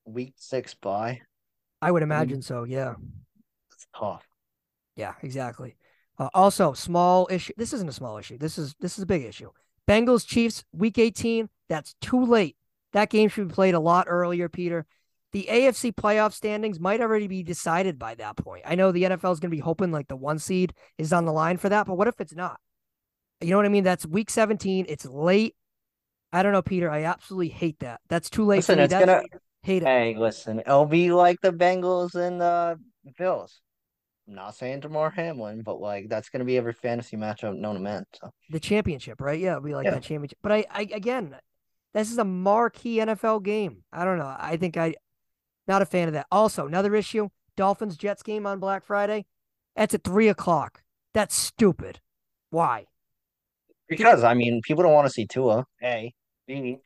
[0.05, 1.21] week six bye.
[1.81, 2.63] I would imagine so.
[2.63, 2.95] Yeah.
[3.73, 4.27] It's tough.
[4.95, 5.77] Yeah, exactly.
[6.19, 7.53] Uh, also, small issue.
[7.57, 8.37] This isn't a small issue.
[8.37, 9.51] This is this is a big issue.
[9.87, 11.49] Bengals Chiefs week 18.
[11.69, 12.55] That's too late.
[12.93, 14.85] That game should be played a lot earlier, Peter.
[15.33, 18.63] The AFC playoff standings might already be decided by that point.
[18.65, 21.25] I know the NFL is going to be hoping like the one seed is on
[21.25, 22.59] the line for that, but what if it's not?
[23.41, 23.83] You know what I mean?
[23.83, 24.85] That's week 17.
[24.87, 25.55] It's late.
[26.33, 26.89] I don't know, Peter.
[26.89, 27.99] I absolutely hate that.
[28.09, 28.83] That's too late Listen, for me.
[28.85, 29.23] it's That's, gonna
[29.63, 29.85] hate it.
[29.85, 32.79] Hey, listen, it'll be like the Bengals and the
[33.17, 33.61] Bills.
[34.27, 37.81] I'm not saying Damar Hamlin, but like that's gonna be every fantasy matchup known to
[37.81, 38.03] man.
[38.13, 39.39] So the championship, right?
[39.39, 39.91] Yeah, we like Yeah.
[39.91, 40.37] that championship.
[40.41, 41.35] But I, I again,
[41.93, 43.83] this is a marquee NFL game.
[43.93, 44.35] I don't know.
[44.37, 44.95] I think I
[45.67, 46.27] not a fan of that.
[46.31, 49.25] Also, another issue: Dolphins Jets game on Black Friday.
[49.75, 50.81] That's at three o'clock.
[51.13, 51.99] That's stupid.
[52.49, 52.85] Why?
[53.87, 55.65] because I mean, people don't want to see Tua.
[55.83, 56.13] A,
[56.47, 56.77] B,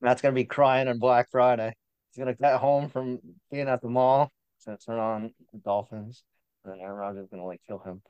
[0.00, 1.74] Matt's gonna be crying on Black Friday.
[2.10, 3.18] He's gonna get home from
[3.50, 4.30] being at the mall.
[4.58, 6.22] So turn on the Dolphins,
[6.64, 8.02] and then Aaron Rodgers is gonna like kill him.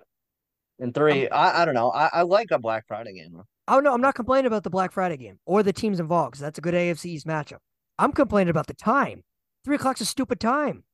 [0.78, 1.90] And three, um, I, I don't know.
[1.90, 3.42] I, I like a Black Friday game.
[3.68, 6.40] Oh no, I'm not complaining about the Black Friday game or the teams involved because
[6.40, 7.58] that's a good AFC's matchup.
[7.98, 9.22] I'm complaining about the time.
[9.64, 10.84] Three o'clock's a stupid time.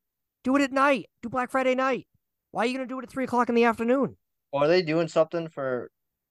[0.44, 1.08] Do it at night.
[1.22, 2.06] Do Black Friday night.
[2.50, 4.16] Why are you gonna do it at three o'clock in the afternoon?
[4.52, 5.90] Are they doing something for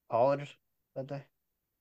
[0.09, 0.57] college
[0.95, 1.23] that day?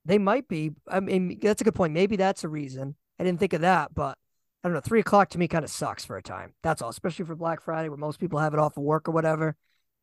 [0.04, 0.72] They might be.
[0.88, 1.94] I mean, that's a good point.
[1.94, 2.96] Maybe that's a reason.
[3.18, 4.18] I didn't think of that, but
[4.62, 4.80] I don't know.
[4.80, 6.54] Three o'clock to me kind of sucks for a time.
[6.62, 9.12] That's all, especially for Black Friday where most people have it off of work or
[9.12, 9.56] whatever.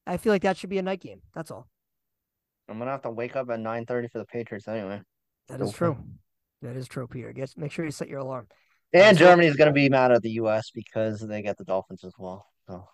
[0.08, 1.22] I feel like that should be a night game.
[1.36, 1.68] That's all.
[2.68, 5.02] I'm gonna have to wake up at nine thirty for the Patriots anyway.
[5.50, 5.98] That is true.
[6.62, 7.34] That is true, Peter.
[7.34, 8.48] Guess make sure you set your alarm.
[8.94, 10.72] And Germany is gonna be mad at the U.S.
[10.72, 12.46] because they get the Dolphins as well.
[12.68, 12.88] So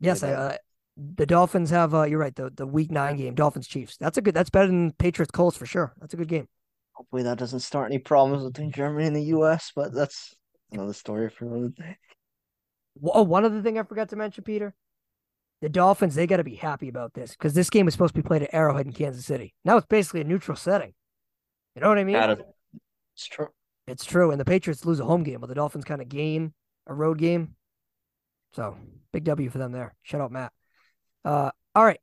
[0.00, 0.56] Yes, I, uh,
[0.96, 1.94] the Dolphins have.
[1.94, 2.34] Uh, you're right.
[2.34, 3.96] The the Week Nine game, Dolphins Chiefs.
[3.98, 4.34] That's a good.
[4.34, 5.94] That's better than Patriots Colts for sure.
[6.00, 6.48] That's a good game.
[6.92, 9.70] hopefully that doesn't start any problems between Germany and the U.S.
[9.74, 10.34] But that's
[10.72, 11.96] another story for another day.
[13.04, 14.74] Oh, one other thing I forgot to mention, Peter.
[15.60, 18.22] The Dolphins, they got to be happy about this because this game was supposed to
[18.22, 19.54] be played at Arrowhead in Kansas City.
[19.64, 20.94] Now it's basically a neutral setting.
[21.74, 22.14] You know what I mean?
[22.14, 22.44] That is-
[23.14, 23.48] it's true.
[23.88, 24.30] It's true.
[24.30, 26.52] And the Patriots lose a home game, but the Dolphins kind of gain
[26.86, 27.54] a road game.
[28.52, 28.76] So
[29.12, 29.94] big W for them there.
[30.02, 30.52] Shout out Matt.
[31.24, 32.00] Uh, all right.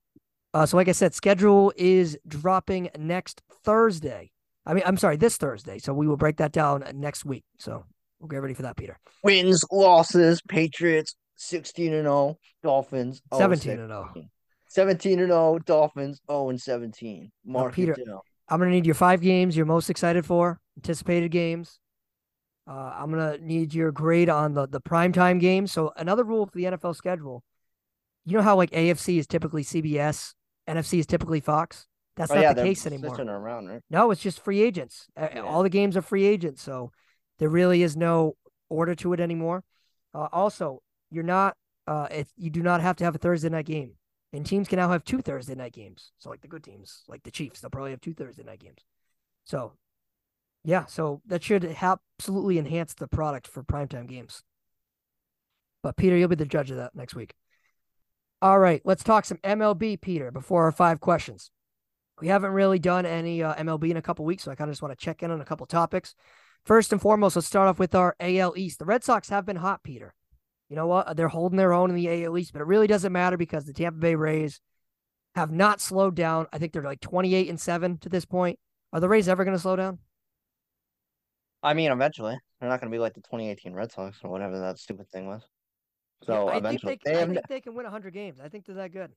[0.53, 4.31] Uh, so like I said, schedule is dropping next Thursday.
[4.65, 5.79] I mean, I'm sorry, this Thursday.
[5.79, 7.43] So we will break that down next week.
[7.59, 7.83] So
[8.19, 8.97] we'll get ready for that, Peter.
[9.23, 14.13] Wins, losses, Patriots 16 and 0, Dolphins 0 17 and 0.
[14.69, 17.31] 17 and 0, Dolphins 0 and 17.
[17.45, 17.95] Mark Peter-
[18.47, 21.79] I'm gonna need your five games you're most excited for, anticipated games.
[22.67, 25.71] Uh, I'm gonna need your grade on the the primetime games.
[25.71, 27.43] So another rule for the NFL schedule:
[28.25, 30.33] you know how like AFC is typically CBS,
[30.67, 31.87] NFC is typically Fox.
[32.15, 33.19] That's Oh not yeah, the case anymore.
[33.19, 33.81] around, right?
[33.89, 35.07] No, it's just free agents.
[35.17, 35.41] Yeah.
[35.41, 36.91] All the games are free agents, so
[37.39, 38.35] there really is no
[38.69, 39.63] order to it anymore.
[40.13, 40.81] Uh, also,
[41.11, 41.57] you're not.
[41.87, 43.91] Uh, it, you do not have to have a Thursday night game,
[44.35, 46.11] and teams can now have two Thursday night games.
[46.19, 48.79] So, like the good teams, like the Chiefs, they'll probably have two Thursday night games.
[49.45, 49.73] So,
[50.63, 54.43] yeah, so that should absolutely enhance the product for primetime games.
[55.83, 57.33] But Peter, you'll be the judge of that next week.
[58.41, 60.31] All right, let's talk some MLB, Peter.
[60.31, 61.51] Before our five questions.
[62.21, 64.73] We haven't really done any uh, MLB in a couple weeks, so I kind of
[64.73, 66.15] just want to check in on a couple topics.
[66.65, 68.79] First and foremost, let's start off with our AL East.
[68.79, 70.15] The Red Sox have been hot, Peter.
[70.69, 71.15] You know what?
[71.15, 73.73] They're holding their own in the AL East, but it really doesn't matter because the
[73.73, 74.59] Tampa Bay Rays
[75.35, 76.47] have not slowed down.
[76.51, 78.57] I think they're like 28 and 7 to this point.
[78.93, 79.99] Are the Rays ever going to slow down?
[81.61, 84.59] I mean, eventually they're not going to be like the 2018 Red Sox or whatever
[84.59, 85.43] that stupid thing was.
[86.23, 87.29] So Yeah, eventually, they, they I have.
[87.29, 88.39] think they can win 100 games.
[88.43, 89.11] I think they're that good.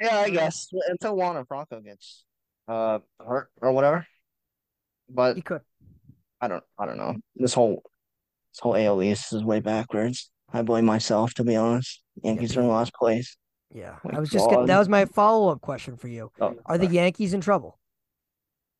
[0.00, 2.24] yeah, I guess until Wander Franco gets
[2.68, 4.06] uh hurt or whatever.
[5.08, 5.62] But He could.
[6.40, 7.16] I don't, I don't know.
[7.36, 7.82] This whole,
[8.56, 10.30] this whole East is way backwards.
[10.52, 12.02] I blame myself, to be honest.
[12.22, 13.36] Yankees are in last place.
[13.74, 13.96] Yeah.
[14.04, 16.30] My I was just getting, that was my follow up question for you.
[16.40, 17.78] Oh, Are the Yankees in trouble?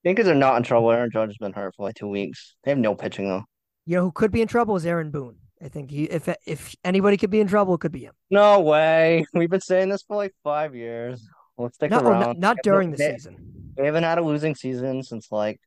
[0.04, 0.90] Yankees are not in trouble.
[0.90, 2.56] Aaron Judge has been hurt for like two weeks.
[2.64, 3.44] They have no pitching though.
[3.84, 5.36] You know who could be in trouble is Aaron Boone.
[5.62, 8.14] I think he, if if anybody could be in trouble, it could be him.
[8.30, 9.26] No way.
[9.34, 11.26] We've been saying this for like five years.
[11.58, 12.20] Let's stick oh, Not, oh, around.
[12.20, 13.52] not, not They during the they- season.
[13.76, 15.60] They haven't had a losing season since like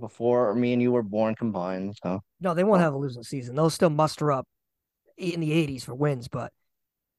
[0.00, 1.96] before me and you were born combined.
[2.02, 3.56] So No, they won't have a losing season.
[3.56, 4.46] They'll still muster up
[5.16, 6.52] in the 80s for wins, but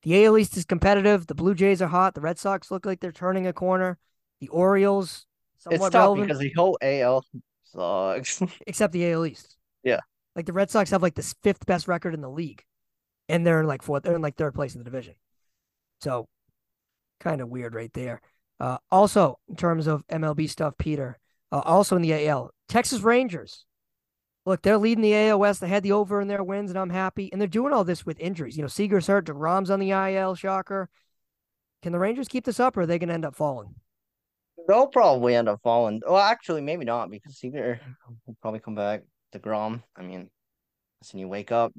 [0.03, 1.27] the AL East is competitive.
[1.27, 2.13] The Blue Jays are hot.
[2.15, 3.97] The Red Sox look like they're turning a corner.
[4.39, 7.25] The Orioles, it's somewhat tough relevant, because the whole AL
[7.63, 8.41] sucks.
[8.67, 9.57] except the AL East.
[9.83, 10.01] Yeah.
[10.35, 12.63] Like the Red Sox have like the fifth best record in the league,
[13.27, 14.03] and they're in like fourth.
[14.03, 15.15] They're in like third place in the division.
[16.01, 16.27] So,
[17.19, 18.21] kind of weird right there.
[18.59, 21.17] Uh, also, in terms of MLB stuff, Peter.
[21.51, 23.65] Uh, also in the AL, Texas Rangers.
[24.45, 25.59] Look, they're leading the AL West.
[25.59, 27.29] They had the over in their wins, and I'm happy.
[27.31, 28.55] And they're doing all this with injuries.
[28.55, 29.25] You know, Seager's hurt.
[29.25, 30.35] DeGrom's on the IL.
[30.35, 30.89] Shocker.
[31.83, 33.75] Can the Rangers keep this up, or are they going to end up falling?
[34.67, 36.01] They'll probably end up falling.
[36.05, 37.79] Well, actually, maybe not because Seager
[38.25, 39.03] will probably come back.
[39.33, 40.29] DeGrom, I mean,
[41.01, 41.73] listen, you wake up,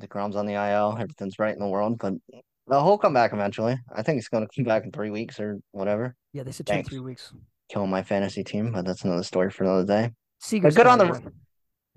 [0.00, 2.14] DeGrom's on the IL, everything's right in the world, but
[2.68, 3.78] he'll come back eventually.
[3.94, 6.14] I think he's going to come back in three weeks or whatever.
[6.32, 6.88] Yeah, they said two, Thanks.
[6.88, 7.32] three weeks.
[7.70, 10.12] Kill my fantasy team, but that's another story for another day.
[10.40, 11.32] Seager's good on the- in.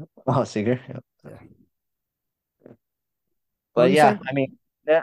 [0.28, 0.80] Oh, Seager.
[0.88, 1.00] Yeah.
[1.26, 2.72] Yeah.
[3.74, 4.18] But yeah.
[4.30, 4.58] I mean,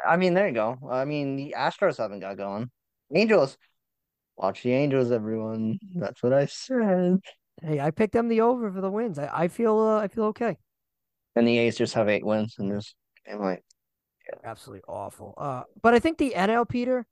[0.06, 0.78] I mean, there you go.
[0.90, 2.70] I mean, the Astros haven't got going.
[3.14, 3.56] Angels,
[4.36, 5.78] watch the Angels, everyone.
[5.94, 7.18] That's what I said.
[7.62, 9.18] Hey, I picked them the over for the wins.
[9.18, 10.56] I, I feel uh, I feel okay.
[11.36, 12.94] And the A's just have eight wins, and just
[13.30, 13.62] I'm like,
[14.42, 15.34] Absolutely awful.
[15.36, 17.06] Uh, but I think the NL Peter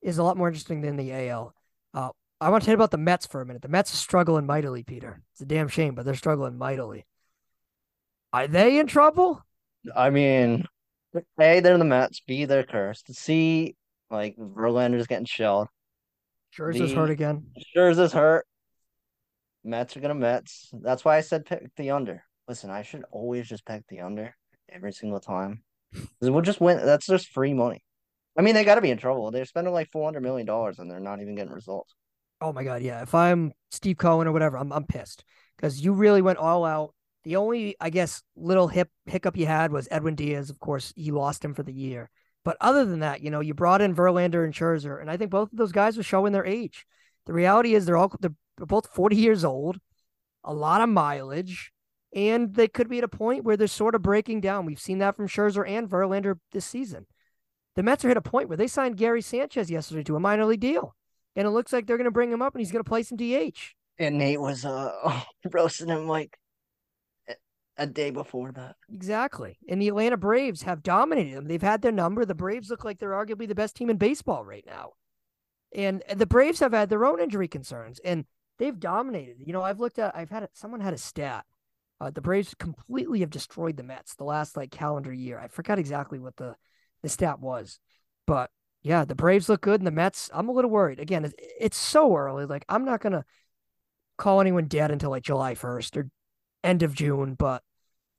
[0.00, 1.54] is a lot more interesting than the AL.
[1.92, 2.10] Uh,
[2.42, 3.62] I want to tell you about the Mets for a minute.
[3.62, 5.22] The Mets are struggling mightily, Peter.
[5.32, 7.06] It's a damn shame, but they're struggling mightily.
[8.32, 9.44] Are they in trouble?
[9.94, 10.66] I mean,
[11.40, 12.20] A, they're the Mets.
[12.26, 13.14] B, they're cursed.
[13.14, 13.76] C,
[14.10, 15.68] like Verlander's getting shelled.
[16.56, 17.46] Scherzer's The- hurt again.
[17.74, 18.46] Scherzer's hurt.
[19.64, 20.70] Mets are gonna Mets.
[20.72, 22.24] That's why I said pick the under.
[22.48, 24.34] Listen, I should always just pick the under
[24.68, 25.62] every single time.
[26.20, 26.84] We'll just win.
[26.84, 27.84] That's just free money.
[28.36, 29.30] I mean, they got to be in trouble.
[29.30, 31.94] They're spending like four hundred million dollars and they're not even getting results.
[32.42, 33.02] Oh my god, yeah.
[33.02, 35.24] If I'm Steve Cohen or whatever, I'm I'm pissed
[35.56, 36.92] because you really went all out.
[37.24, 40.50] The only, I guess, little hip hiccup you had was Edwin Diaz.
[40.50, 42.10] Of course, you lost him for the year.
[42.44, 45.30] But other than that, you know, you brought in Verlander and Scherzer, and I think
[45.30, 46.84] both of those guys are showing their age.
[47.26, 49.78] The reality is they're all they're, both 40 years old,
[50.42, 51.70] a lot of mileage,
[52.12, 54.66] and they could be at a point where they're sort of breaking down.
[54.66, 57.06] We've seen that from Scherzer and Verlander this season.
[57.76, 60.44] The Mets are at a point where they signed Gary Sanchez yesterday to a minor
[60.44, 60.96] league deal.
[61.36, 63.02] And it looks like they're going to bring him up and he's going to play
[63.02, 63.74] some DH.
[63.98, 65.20] And Nate was uh
[65.52, 66.38] roasting him like
[67.28, 67.34] a-
[67.78, 68.76] a day before that.
[68.92, 69.58] Exactly.
[69.68, 71.46] And the Atlanta Braves have dominated them.
[71.46, 72.24] They've had their number.
[72.24, 74.92] The Braves look like they're arguably the best team in baseball right now.
[75.74, 78.26] And the Braves have had their own injury concerns and
[78.58, 79.36] they've dominated.
[79.38, 81.44] You know, I've looked at, I've had, someone had a stat.
[82.00, 85.38] Uh, the Braves completely have destroyed the Mets the last like calendar year.
[85.38, 86.56] I forgot exactly what the,
[87.02, 87.78] the stat was,
[88.26, 88.50] but
[88.82, 90.98] yeah, the Braves look good and the Mets, I'm a little worried.
[90.98, 92.46] Again, it's, it's so early.
[92.46, 93.24] Like, I'm not going to
[94.18, 96.10] call anyone dead until like July 1st or
[96.64, 97.62] end of June, but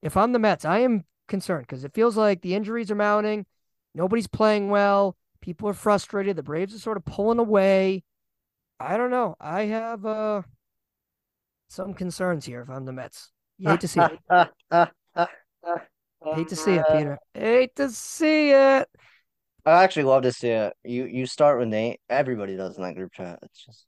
[0.01, 3.45] if I'm the Mets, I am concerned because it feels like the injuries are mounting.
[3.95, 5.15] Nobody's playing well.
[5.41, 6.35] People are frustrated.
[6.35, 8.03] The Braves are sort of pulling away.
[8.79, 9.35] I don't know.
[9.39, 10.41] I have uh
[11.69, 13.31] some concerns here if I'm the Mets.
[13.57, 14.11] You hate to see it.
[16.35, 17.17] Hate to see it, Peter.
[17.33, 18.89] Hate to see it.
[19.65, 20.73] I actually love to see it.
[20.83, 21.99] You you start with Nate.
[22.09, 23.39] Everybody does in that group chat.
[23.43, 23.85] It's just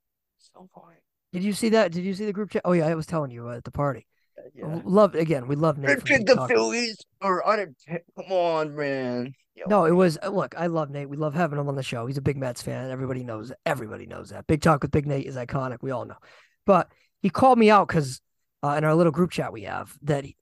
[0.54, 0.98] so funny.
[1.34, 1.92] Did you see that?
[1.92, 2.62] Did you see the group chat?
[2.66, 4.08] Oh yeah, I was telling you uh, at the party.
[4.54, 4.80] Yeah.
[4.86, 5.48] Love again.
[5.48, 5.90] We love Nate.
[5.90, 6.48] I for picked Nate the.
[6.48, 7.78] Phillies or I didn't.
[7.88, 9.34] Come on, man.
[9.56, 10.56] Yo, No, it was uh, look.
[10.58, 11.10] I love Nate.
[11.10, 12.06] We love having him on the show.
[12.06, 12.90] He's a big Mets fan.
[12.90, 13.52] Everybody knows.
[13.66, 14.48] Everybody knows that.
[14.48, 15.78] Big talk with Big Nate is iconic.
[15.82, 16.18] We all know.
[16.66, 16.90] But
[17.22, 18.22] he called me out because
[18.64, 20.36] uh, in our little group chat we have that he,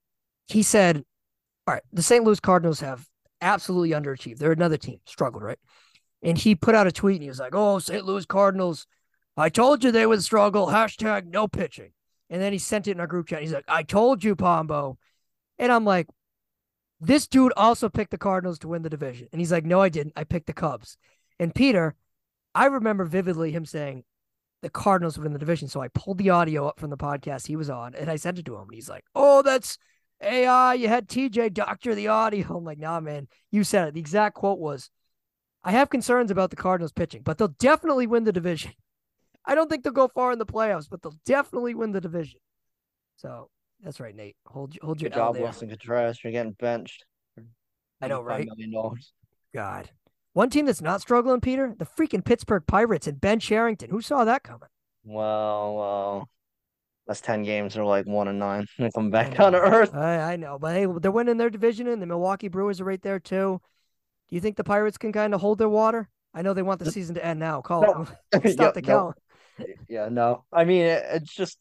[0.47, 1.03] he said,
[1.67, 2.23] "All right, the St.
[2.23, 3.07] Louis Cardinals have
[3.43, 4.39] absolutely underachieved.
[4.39, 5.59] They're another team struggled, right?"
[6.23, 8.05] And he put out a tweet and he was like, "Oh, St.
[8.05, 8.87] Louis Cardinals,
[9.37, 10.67] I told you they would struggle.
[10.67, 11.91] Hashtag no pitching."
[12.29, 13.41] And then he sent it in our group chat.
[13.41, 14.97] He's like, "I told you, Pombo,"
[15.59, 16.07] and I'm like.
[17.05, 19.27] This dude also picked the Cardinals to win the division.
[19.33, 20.13] And he's like, no, I didn't.
[20.15, 20.97] I picked the Cubs.
[21.37, 21.95] And Peter,
[22.55, 24.05] I remember vividly him saying
[24.61, 25.67] the Cardinals would win the division.
[25.67, 28.39] So I pulled the audio up from the podcast he was on and I sent
[28.39, 28.69] it to him.
[28.69, 29.77] And he's like, oh, that's
[30.21, 30.73] AI.
[30.75, 32.47] You had TJ doctor the audio.
[32.57, 33.93] I'm like, nah, man, you said it.
[33.93, 34.89] The exact quote was,
[35.63, 38.73] I have concerns about the Cardinals pitching, but they'll definitely win the division.
[39.45, 42.39] I don't think they'll go far in the playoffs, but they'll definitely win the division.
[43.17, 43.49] So
[43.81, 44.37] that's right, Nate.
[44.47, 45.43] Hold hold your Good job, there.
[45.43, 46.23] Willson Contreras.
[46.23, 47.05] You're getting benched.
[48.01, 48.47] I know, $85 right?
[49.53, 49.89] God.
[50.33, 53.89] One team that's not struggling, Peter, the freaking Pittsburgh Pirates and Ben Cherington.
[53.89, 54.67] Who saw that coming?
[55.05, 56.29] Well, well,
[57.07, 57.73] that's ten games.
[57.73, 58.65] They're like one and nine.
[58.77, 59.93] They come back down to earth.
[59.93, 63.01] I, I know, but hey, they're winning their division, and the Milwaukee Brewers are right
[63.01, 63.61] there too.
[64.29, 66.09] Do you think the Pirates can kind of hold their water?
[66.33, 67.61] I know they want the season to end now.
[67.61, 68.07] Call No.
[68.33, 68.51] it.
[68.53, 69.13] Stop the Yeah, no.
[69.57, 69.69] count.
[69.87, 70.45] Yeah, no.
[70.51, 71.59] I mean, it, it's just,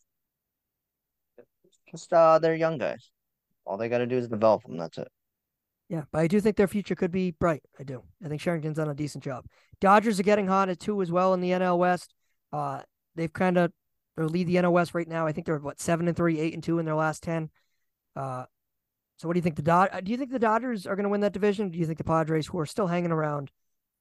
[1.90, 3.10] just uh, they're young guys.
[3.66, 4.78] All they got to do is develop them.
[4.78, 5.08] That's it.
[5.88, 7.62] Yeah, but I do think their future could be bright.
[7.78, 8.02] I do.
[8.24, 9.44] I think Cherington's done a decent job.
[9.80, 12.14] Dodgers are getting hot at two as well in the NL West.
[12.50, 12.80] Uh,
[13.14, 13.72] they've kind of
[14.16, 15.26] they lead the NOS right now.
[15.26, 17.50] I think they're what seven and three, eight and two in their last ten.
[18.14, 18.44] Uh,
[19.16, 19.90] so what do you think the Dod?
[19.92, 21.70] uh, Do you think the Dodgers are going to win that division?
[21.70, 23.50] Do you think the Padres, who are still hanging around,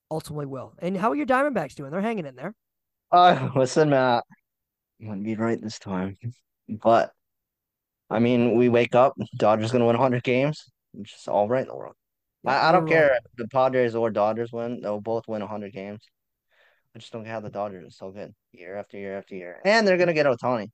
[0.10, 0.74] ultimately will?
[0.80, 1.92] And how are your Diamondbacks doing?
[1.92, 2.56] They're hanging in there.
[3.12, 4.24] Uh, listen, Matt,
[5.00, 6.18] you might be right this time,
[6.68, 7.12] but
[8.10, 10.66] I mean, we wake up, Dodgers gonna win 100 games.
[11.00, 11.96] It's just all right in the world.
[12.46, 16.02] I, I don't care if the Padres or Dodgers win; they'll both win 100 games.
[16.96, 19.60] I just don't get how the Dodgers are so good year after year after year,
[19.64, 20.68] and they're gonna get Ohtani.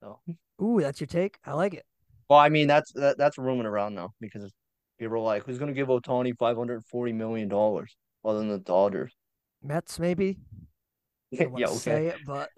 [0.00, 0.20] So,
[0.62, 1.38] Ooh, that's your take.
[1.44, 1.84] I like it.
[2.28, 4.52] well, I mean, that's that, that's rumored around now because
[4.98, 9.12] people are like, "Who's gonna give Ohtani 540 million dollars other than the Dodgers?"
[9.62, 10.38] Mets maybe.
[11.40, 11.76] I yeah, okay.
[11.76, 12.48] say it, but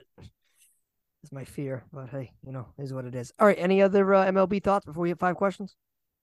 [1.22, 1.84] it's my fear.
[1.92, 3.32] But hey, you know, is what it is.
[3.38, 3.58] All right.
[3.58, 5.76] Any other uh, MLB thoughts before we hit five questions?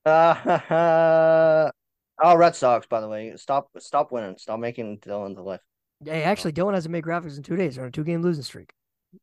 [0.06, 1.72] Uh,
[2.24, 4.38] oh, Red Sox, by the way, stop stop winning.
[4.38, 5.62] Stop making Dylan the life.
[6.04, 7.76] Hey, actually, Dylan hasn't made graphics in two days.
[7.76, 8.74] They're on a two game losing streak.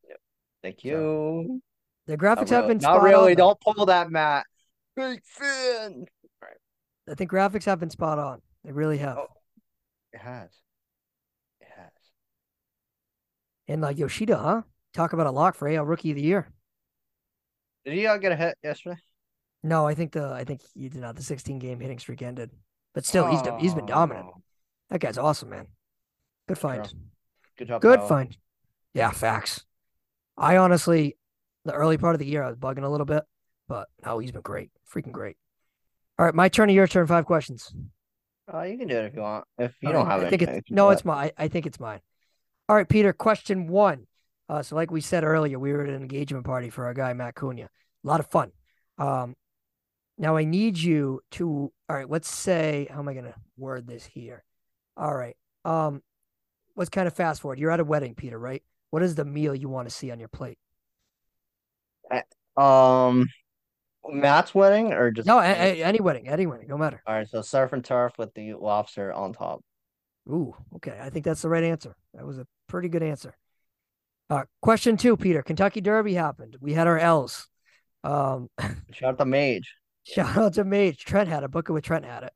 [0.08, 0.20] Yep.
[0.62, 1.62] Thank So, you.
[2.06, 2.74] The Not graphics have really.
[2.74, 3.32] been Not really.
[3.32, 3.36] on.
[3.36, 4.46] Don't pull that, Matt.
[4.94, 6.06] Big fan.
[7.08, 8.42] I think graphics have been spot on.
[8.64, 9.18] They really have.
[9.18, 9.26] Oh.
[10.12, 10.50] It has.
[11.60, 11.90] It has.
[13.68, 14.62] And like Yoshida, huh?
[14.92, 16.48] Talk about a lock for AL Rookie of the Year.
[17.84, 18.98] Did he uh, get a hit yesterday?
[19.62, 21.16] No, I think the I think he did not.
[21.16, 22.50] The 16 game hitting streak ended,
[22.94, 24.26] but still, he's he's been dominant.
[24.28, 24.42] Oh,
[24.90, 25.66] That guy's awesome, man.
[26.48, 26.92] Good find.
[27.59, 27.82] Good job.
[27.82, 28.37] Good find.
[28.94, 29.64] Yeah, facts.
[30.37, 31.16] I honestly,
[31.64, 33.24] the early part of the year, I was bugging a little bit,
[33.68, 34.70] but no, he's been great.
[34.92, 35.37] Freaking great.
[36.18, 37.06] All right, my turn to your turn.
[37.06, 37.74] Five questions.
[38.52, 39.44] Uh, you can do it if you want.
[39.59, 41.32] If you All don't right, have I think it's no, it's mine.
[41.37, 42.00] I think it's mine.
[42.68, 43.12] All right, Peter.
[43.12, 44.06] Question one.
[44.48, 47.12] Uh, so like we said earlier, we were at an engagement party for our guy
[47.12, 47.64] Matt Cunha.
[47.64, 47.68] A
[48.06, 48.52] lot of fun.
[48.98, 49.35] Um,
[50.16, 51.72] now I need you to.
[51.88, 54.44] All right, let's say how am I going to word this here?
[54.96, 55.37] All right.
[55.64, 56.02] Um,
[56.76, 57.58] let's kind of fast forward.
[57.58, 58.62] You're at a wedding, Peter, right?
[58.90, 60.58] What is the meal you want to see on your plate?
[62.56, 63.28] Um,
[64.08, 67.02] Matt's wedding or just No, a- a- any wedding, any wedding, no matter.
[67.06, 69.62] All right, so surf and turf with the lobster on top.
[70.28, 70.98] Ooh, okay.
[71.00, 71.94] I think that's the right answer.
[72.14, 73.36] That was a pretty good answer.
[74.30, 75.42] Uh, question two, Peter.
[75.42, 76.56] Kentucky Derby happened.
[76.60, 77.46] We had our L's.
[78.02, 78.48] Um,
[78.92, 79.74] Shout out to Mage.
[80.04, 81.04] shout out to Mage.
[81.04, 81.50] Trent had it.
[81.50, 82.33] Book it with Trent had it.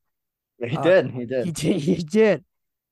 [0.71, 1.11] He Uh, did.
[1.11, 1.47] He did.
[1.47, 1.81] He did.
[1.81, 2.45] He did.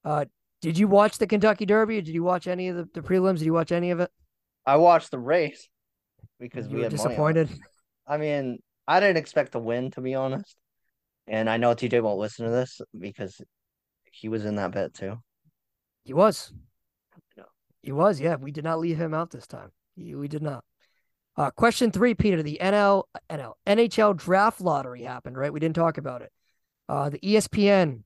[0.04, 0.24] Uh,
[0.60, 2.00] did you watch the Kentucky Derby?
[2.00, 3.38] Did you watch any of the, the prelims?
[3.38, 4.10] Did you watch any of it?
[4.66, 5.68] I watched the race
[6.40, 7.50] because you we were had money disappointed.
[8.06, 10.56] I mean, I didn't expect to win, to be honest.
[11.26, 13.40] And I know TJ won't listen to this because
[14.10, 15.16] he was in that bet too.
[16.04, 16.52] He was.
[17.36, 17.44] No.
[17.82, 18.18] He was.
[18.18, 19.70] Yeah, we did not leave him out this time.
[19.94, 20.64] He- we did not.
[21.36, 22.42] Uh, question three, Peter.
[22.42, 25.52] The NL, NL, NHL draft lottery happened, right?
[25.52, 26.32] We didn't talk about it.
[26.88, 28.02] Uh, the ESPN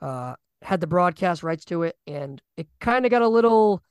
[0.00, 3.82] uh, had the broadcast rights to it, and it kind of got a little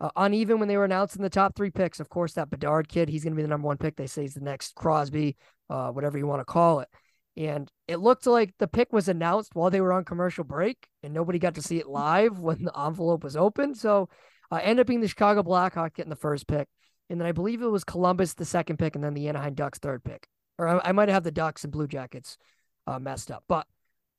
[0.00, 2.00] uh, uneven when they were announcing the top three picks.
[2.00, 3.96] Of course, that Bedard kid, he's going to be the number one pick.
[3.96, 5.36] They say he's the next Crosby,
[5.70, 6.88] uh, whatever you want to call it.
[7.36, 11.14] And it looked like the pick was announced while they were on commercial break, and
[11.14, 13.74] nobody got to see it live when the envelope was open.
[13.74, 14.08] So,
[14.50, 16.68] uh, ended up being the Chicago Blackhawks getting the first pick,
[17.08, 19.78] and then I believe it was Columbus the second pick, and then the Anaheim Ducks
[19.78, 20.26] third pick.
[20.58, 22.36] Or I, I might have the Ducks and Blue Jackets
[22.86, 23.44] uh, messed up.
[23.48, 23.66] But,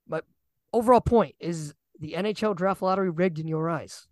[0.07, 0.25] but
[0.73, 4.07] overall point is the NHL draft lottery rigged in your eyes?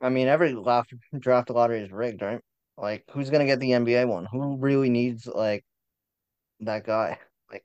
[0.00, 2.40] I mean, every draft draft lottery is rigged, right?
[2.76, 4.26] Like, who's gonna get the NBA one?
[4.32, 5.64] Who really needs like
[6.60, 7.18] that guy?
[7.50, 7.64] Like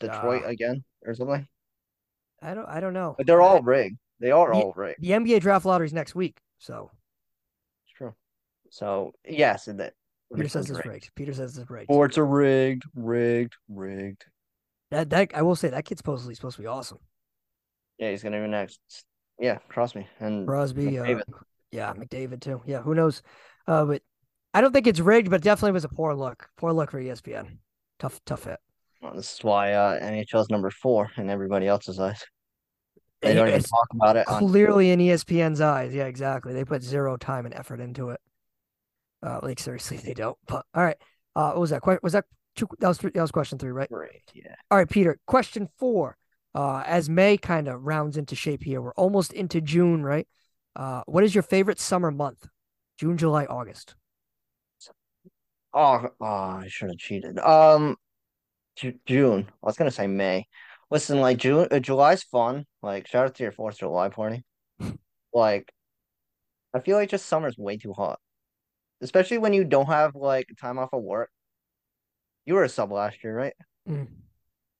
[0.00, 1.46] Detroit Uh, again or something?
[2.42, 2.66] I don't.
[2.68, 3.14] I don't know.
[3.18, 3.98] But they're I- all rigged.
[4.20, 5.00] They are Ye- all rigged.
[5.02, 6.38] the NBA draft lottery is next week.
[6.58, 6.90] So
[7.84, 8.14] It's true.
[8.70, 9.94] So yes, and that
[10.34, 11.10] Peter says it's rigged.
[11.14, 11.86] Peter says it's rigged.
[11.86, 14.24] Sports are rigged, rigged, rigged.
[14.90, 16.98] That that I will say that kid's supposedly supposed to be awesome.
[17.98, 18.80] Yeah, he's gonna be next.
[19.38, 19.58] Yeah,
[19.94, 20.06] me.
[20.20, 21.20] And Crosby, uh,
[21.70, 22.62] yeah, McDavid too.
[22.66, 23.22] Yeah, who knows?
[23.66, 24.02] Uh, but
[24.52, 26.48] I don't think it's rigged, but definitely was a poor look.
[26.56, 27.58] Poor look for ESPN.
[27.98, 28.58] Tough, tough hit.
[29.02, 32.24] well, this is why uh, NHL's number four in everybody else's eyes.
[33.22, 35.94] They don't even talk about it on clearly in E ESPN's eyes.
[35.94, 36.52] Yeah, exactly.
[36.52, 38.20] They put zero time and effort into it.
[39.22, 40.36] Uh, like seriously, they don't.
[40.46, 40.96] But all right.
[41.34, 42.02] Uh, what was that?
[42.02, 42.68] Was that two?
[42.80, 43.88] That was three, that was question three, right?
[43.88, 44.54] Great, yeah.
[44.70, 45.18] All right, Peter.
[45.26, 46.16] Question four.
[46.54, 50.28] Uh, as May kind of rounds into shape here, we're almost into June, right?
[50.76, 52.46] Uh, what is your favorite summer month?
[52.98, 53.94] June, July, August.
[55.72, 57.38] Oh, oh, I should have cheated.
[57.38, 57.96] Um,
[58.76, 59.46] Ju- June.
[59.50, 60.46] I was gonna say May.
[60.90, 62.66] Listen, like June, uh, July's fun.
[62.82, 64.44] Like, shout out to your Fourth of July party.
[65.34, 65.72] Like,
[66.74, 68.20] I feel like just summer's way too hot,
[69.02, 71.30] especially when you don't have like time off of work.
[72.46, 73.54] You were a sub last year, right?
[73.88, 74.08] Mm.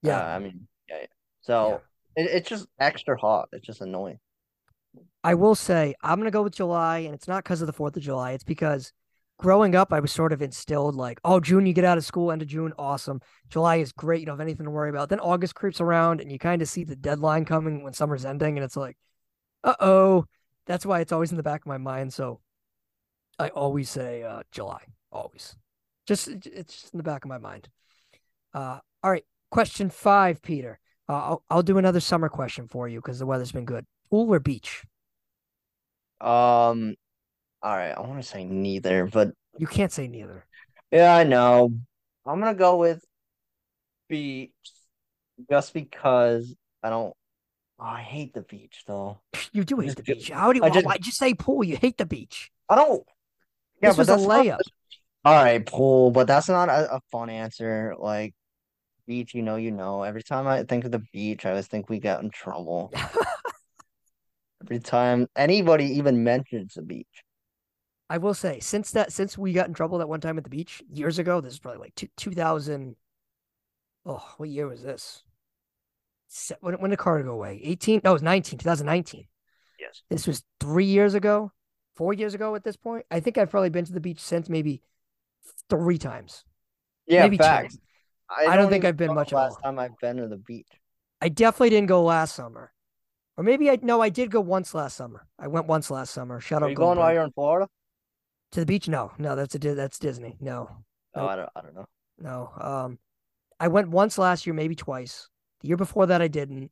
[0.02, 0.96] Yeah, Uh, I mean, yeah.
[1.00, 1.06] yeah.
[1.44, 1.80] So
[2.16, 3.48] it, it's just extra hot.
[3.52, 4.18] It's just annoying.
[5.22, 7.96] I will say I'm gonna go with July, and it's not because of the Fourth
[7.96, 8.32] of July.
[8.32, 8.92] It's because
[9.38, 12.32] growing up, I was sort of instilled like, oh, June, you get out of school,
[12.32, 13.20] end of June, awesome.
[13.50, 15.08] July is great, you don't have anything to worry about.
[15.08, 18.56] Then August creeps around, and you kind of see the deadline coming when summer's ending,
[18.56, 18.96] and it's like,
[19.62, 20.24] uh oh.
[20.66, 22.14] That's why it's always in the back of my mind.
[22.14, 22.40] So
[23.38, 24.80] I always say uh, July,
[25.12, 25.56] always.
[26.06, 27.68] Just it's just in the back of my mind.
[28.54, 30.78] Uh, all right, question five, Peter.
[31.08, 33.84] Uh, I'll I'll do another summer question for you because the weather's been good.
[34.10, 34.82] Pool or beach?
[36.20, 36.94] Um,
[37.62, 37.90] all right.
[37.92, 40.46] I want to say neither, but You can't say neither.
[40.90, 41.72] yeah, I know.
[42.26, 43.04] I'm gonna go with
[44.08, 44.52] beach
[45.50, 47.14] just because I don't.
[47.78, 49.20] Oh, I hate the beach though.
[49.52, 50.30] You do hate just the beach.
[50.30, 50.64] How do you?
[50.64, 51.64] I just- why just say pool?
[51.64, 52.50] You hate the beach.
[52.68, 53.02] I don't.
[53.82, 54.58] Yeah, This but was a that's not- layup.
[55.24, 57.94] all right, pool, but that's not a, a fun answer.
[57.98, 58.34] Like
[59.06, 60.02] beach, you know, you know.
[60.02, 62.92] Every time I think of the beach, I always think we got in trouble.
[64.62, 67.06] Every time anybody even mentions the beach.
[68.08, 70.50] I will say, since that, since we got in trouble that one time at the
[70.50, 72.96] beach years ago, this is probably like two, 2000.
[74.06, 75.22] Oh, what year was this?
[76.28, 77.60] Se- When, when did Carter go away?
[77.62, 78.02] 18?
[78.04, 79.26] No, it was 19, 2019.
[79.80, 80.02] Yes.
[80.10, 81.52] This was three years ago,
[81.96, 83.06] four years ago at this point.
[83.10, 84.82] I think I've probably been to the beach since maybe
[85.70, 86.44] three times.
[87.06, 87.78] Yeah, maybe two.
[88.28, 88.48] Facts.
[88.48, 90.68] I don't think I've been much last time I've been to the beach.
[91.20, 92.72] I definitely didn't go last summer.
[93.36, 95.26] Or maybe I, no, I did go once last summer.
[95.38, 96.40] I went once last summer.
[96.40, 97.68] Shout Are out you going while you're in Florida?
[98.52, 98.88] To the beach?
[98.88, 100.36] No, no, that's a that's Disney.
[100.40, 100.84] No,
[101.16, 101.30] Oh, Nope.
[101.30, 101.50] I don't.
[101.56, 101.86] I don't know.
[102.18, 102.50] no.
[102.60, 102.98] Um,
[103.58, 105.28] I went once last year, maybe twice.
[105.60, 106.70] The year before that, I didn't.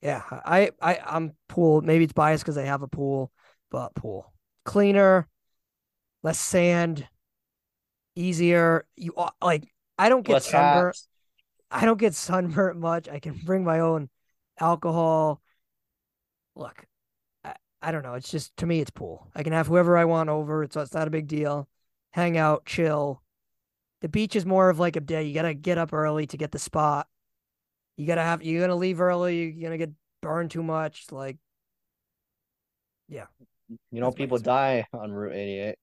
[0.00, 1.80] Yeah, I, I, I'm pool.
[1.80, 3.30] Maybe it's biased because I have a pool,
[3.70, 4.32] but pool
[4.64, 5.28] cleaner,
[6.22, 7.06] less sand,
[8.16, 8.84] easier.
[8.96, 9.71] You like.
[9.98, 10.98] I don't get Less sunburnt.
[11.70, 13.08] I don't get sunburnt much.
[13.08, 14.10] I can bring my own
[14.60, 15.40] alcohol.
[16.54, 16.84] Look,
[17.44, 18.14] I, I don't know.
[18.14, 19.28] It's just to me, it's pool.
[19.34, 20.62] I can have whoever I want over.
[20.62, 21.68] It's it's not a big deal.
[22.10, 23.22] Hang out, chill.
[24.02, 25.22] The beach is more of like a day.
[25.24, 27.06] You gotta get up early to get the spot.
[27.96, 28.42] You gotta have.
[28.42, 29.50] You're gonna leave early.
[29.50, 31.06] You're gonna get burned too much.
[31.10, 31.38] Like
[33.08, 33.26] yeah.
[33.90, 35.76] You know, That's people die on Route 88.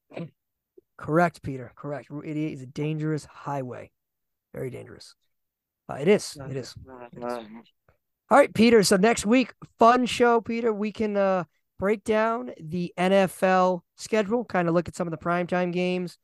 [0.97, 1.71] correct, Peter.
[1.75, 2.09] Correct.
[2.09, 3.91] Route 88 is a dangerous highway.
[4.53, 5.15] Very dangerous.
[5.89, 6.37] Uh, it is.
[6.49, 6.75] It is.
[7.13, 7.23] It is.
[8.31, 8.83] All right, Peter.
[8.83, 10.71] So next week, fun show, Peter.
[10.71, 11.45] We can uh
[11.79, 16.17] break down the NFL schedule, kind of look at some of the primetime games.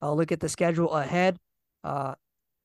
[0.00, 1.38] I'll look at the schedule ahead.
[1.84, 2.14] Uh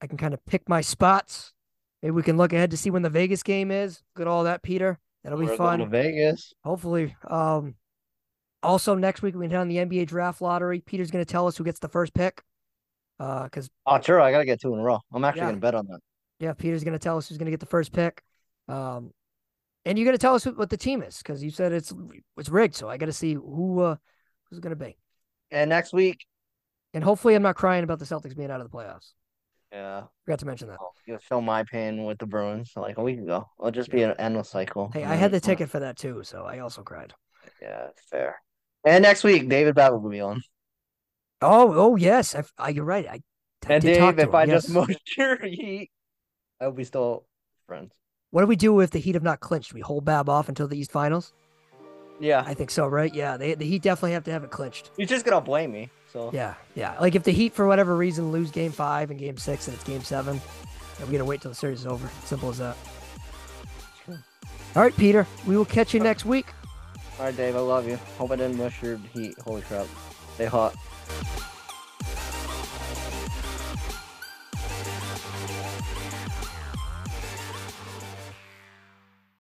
[0.02, 1.54] I can kind of pick my spots.
[2.02, 4.02] Maybe we can look ahead to see when the Vegas game is.
[4.16, 5.00] Look at all that, Peter.
[5.24, 5.80] That'll be We're fun.
[5.80, 6.54] going to Vegas.
[6.64, 7.16] Hopefully.
[7.30, 7.76] Um
[8.64, 10.80] also next week we can hit on the NBA draft lottery.
[10.80, 12.42] Peter's gonna tell us who gets the first pick.
[13.20, 14.22] Uh because Oh, true.
[14.22, 15.00] I gotta get two in a row.
[15.14, 15.48] I'm actually Yeah.
[15.48, 16.00] gonna bet on that.
[16.40, 18.22] yeah, Peter's gonna tell us who's gonna get the first pick.
[18.68, 19.12] Um,
[19.86, 21.94] and you're gonna tell us what, the team is because you said it's
[22.38, 22.76] it's rigged.
[22.76, 23.96] So I got to see who uh,
[24.50, 24.98] who's gonna be.
[25.52, 26.26] And next week,
[26.94, 29.14] And hopefully, I'm not crying about the Celtics being out of the playoffs.
[29.72, 30.04] Yeah.
[30.26, 30.78] Forgot to mention that.
[30.80, 33.46] Well, you feel my pain with the Bruins like a week ago.
[33.60, 34.90] It'll just be an endless cycle.
[34.94, 37.14] Hey, I had the ticket for that too, so I also cried.
[37.62, 38.42] Yeah, fair.
[38.86, 40.42] And next week, David Babel will be on.
[41.42, 43.06] Oh, oh yes, I, I, uh, you're right.
[43.08, 43.22] I,
[43.68, 44.74] I And Dave, talk to if him, I just yes.
[44.74, 45.92] mushed your heat,
[46.60, 47.26] I hope we still
[47.68, 47.94] friends.
[48.32, 49.74] What do we do if the Heat have not clinched?
[49.74, 51.34] We hold Bab off until the East Finals.
[52.20, 53.14] Yeah, I think so, right?
[53.14, 54.92] Yeah, they, the Heat definitely have to have it clinched.
[54.98, 55.90] he's just gonna blame me.
[56.12, 56.98] So Yeah, yeah.
[57.00, 59.84] Like if the Heat, for whatever reason, lose Game Five and Game Six, and it's
[59.84, 60.42] Game Seven,
[60.98, 62.10] then we gotta wait till the series is over.
[62.26, 62.76] Simple as that.
[64.76, 65.26] All right, Peter.
[65.46, 66.48] We will catch you next week.
[67.18, 67.98] all right, Dave, I love you.
[68.18, 69.38] Hope I didn't mush your heat.
[69.40, 69.88] Holy crap,
[70.36, 70.76] stay hot.
[71.08, 71.57] Bye.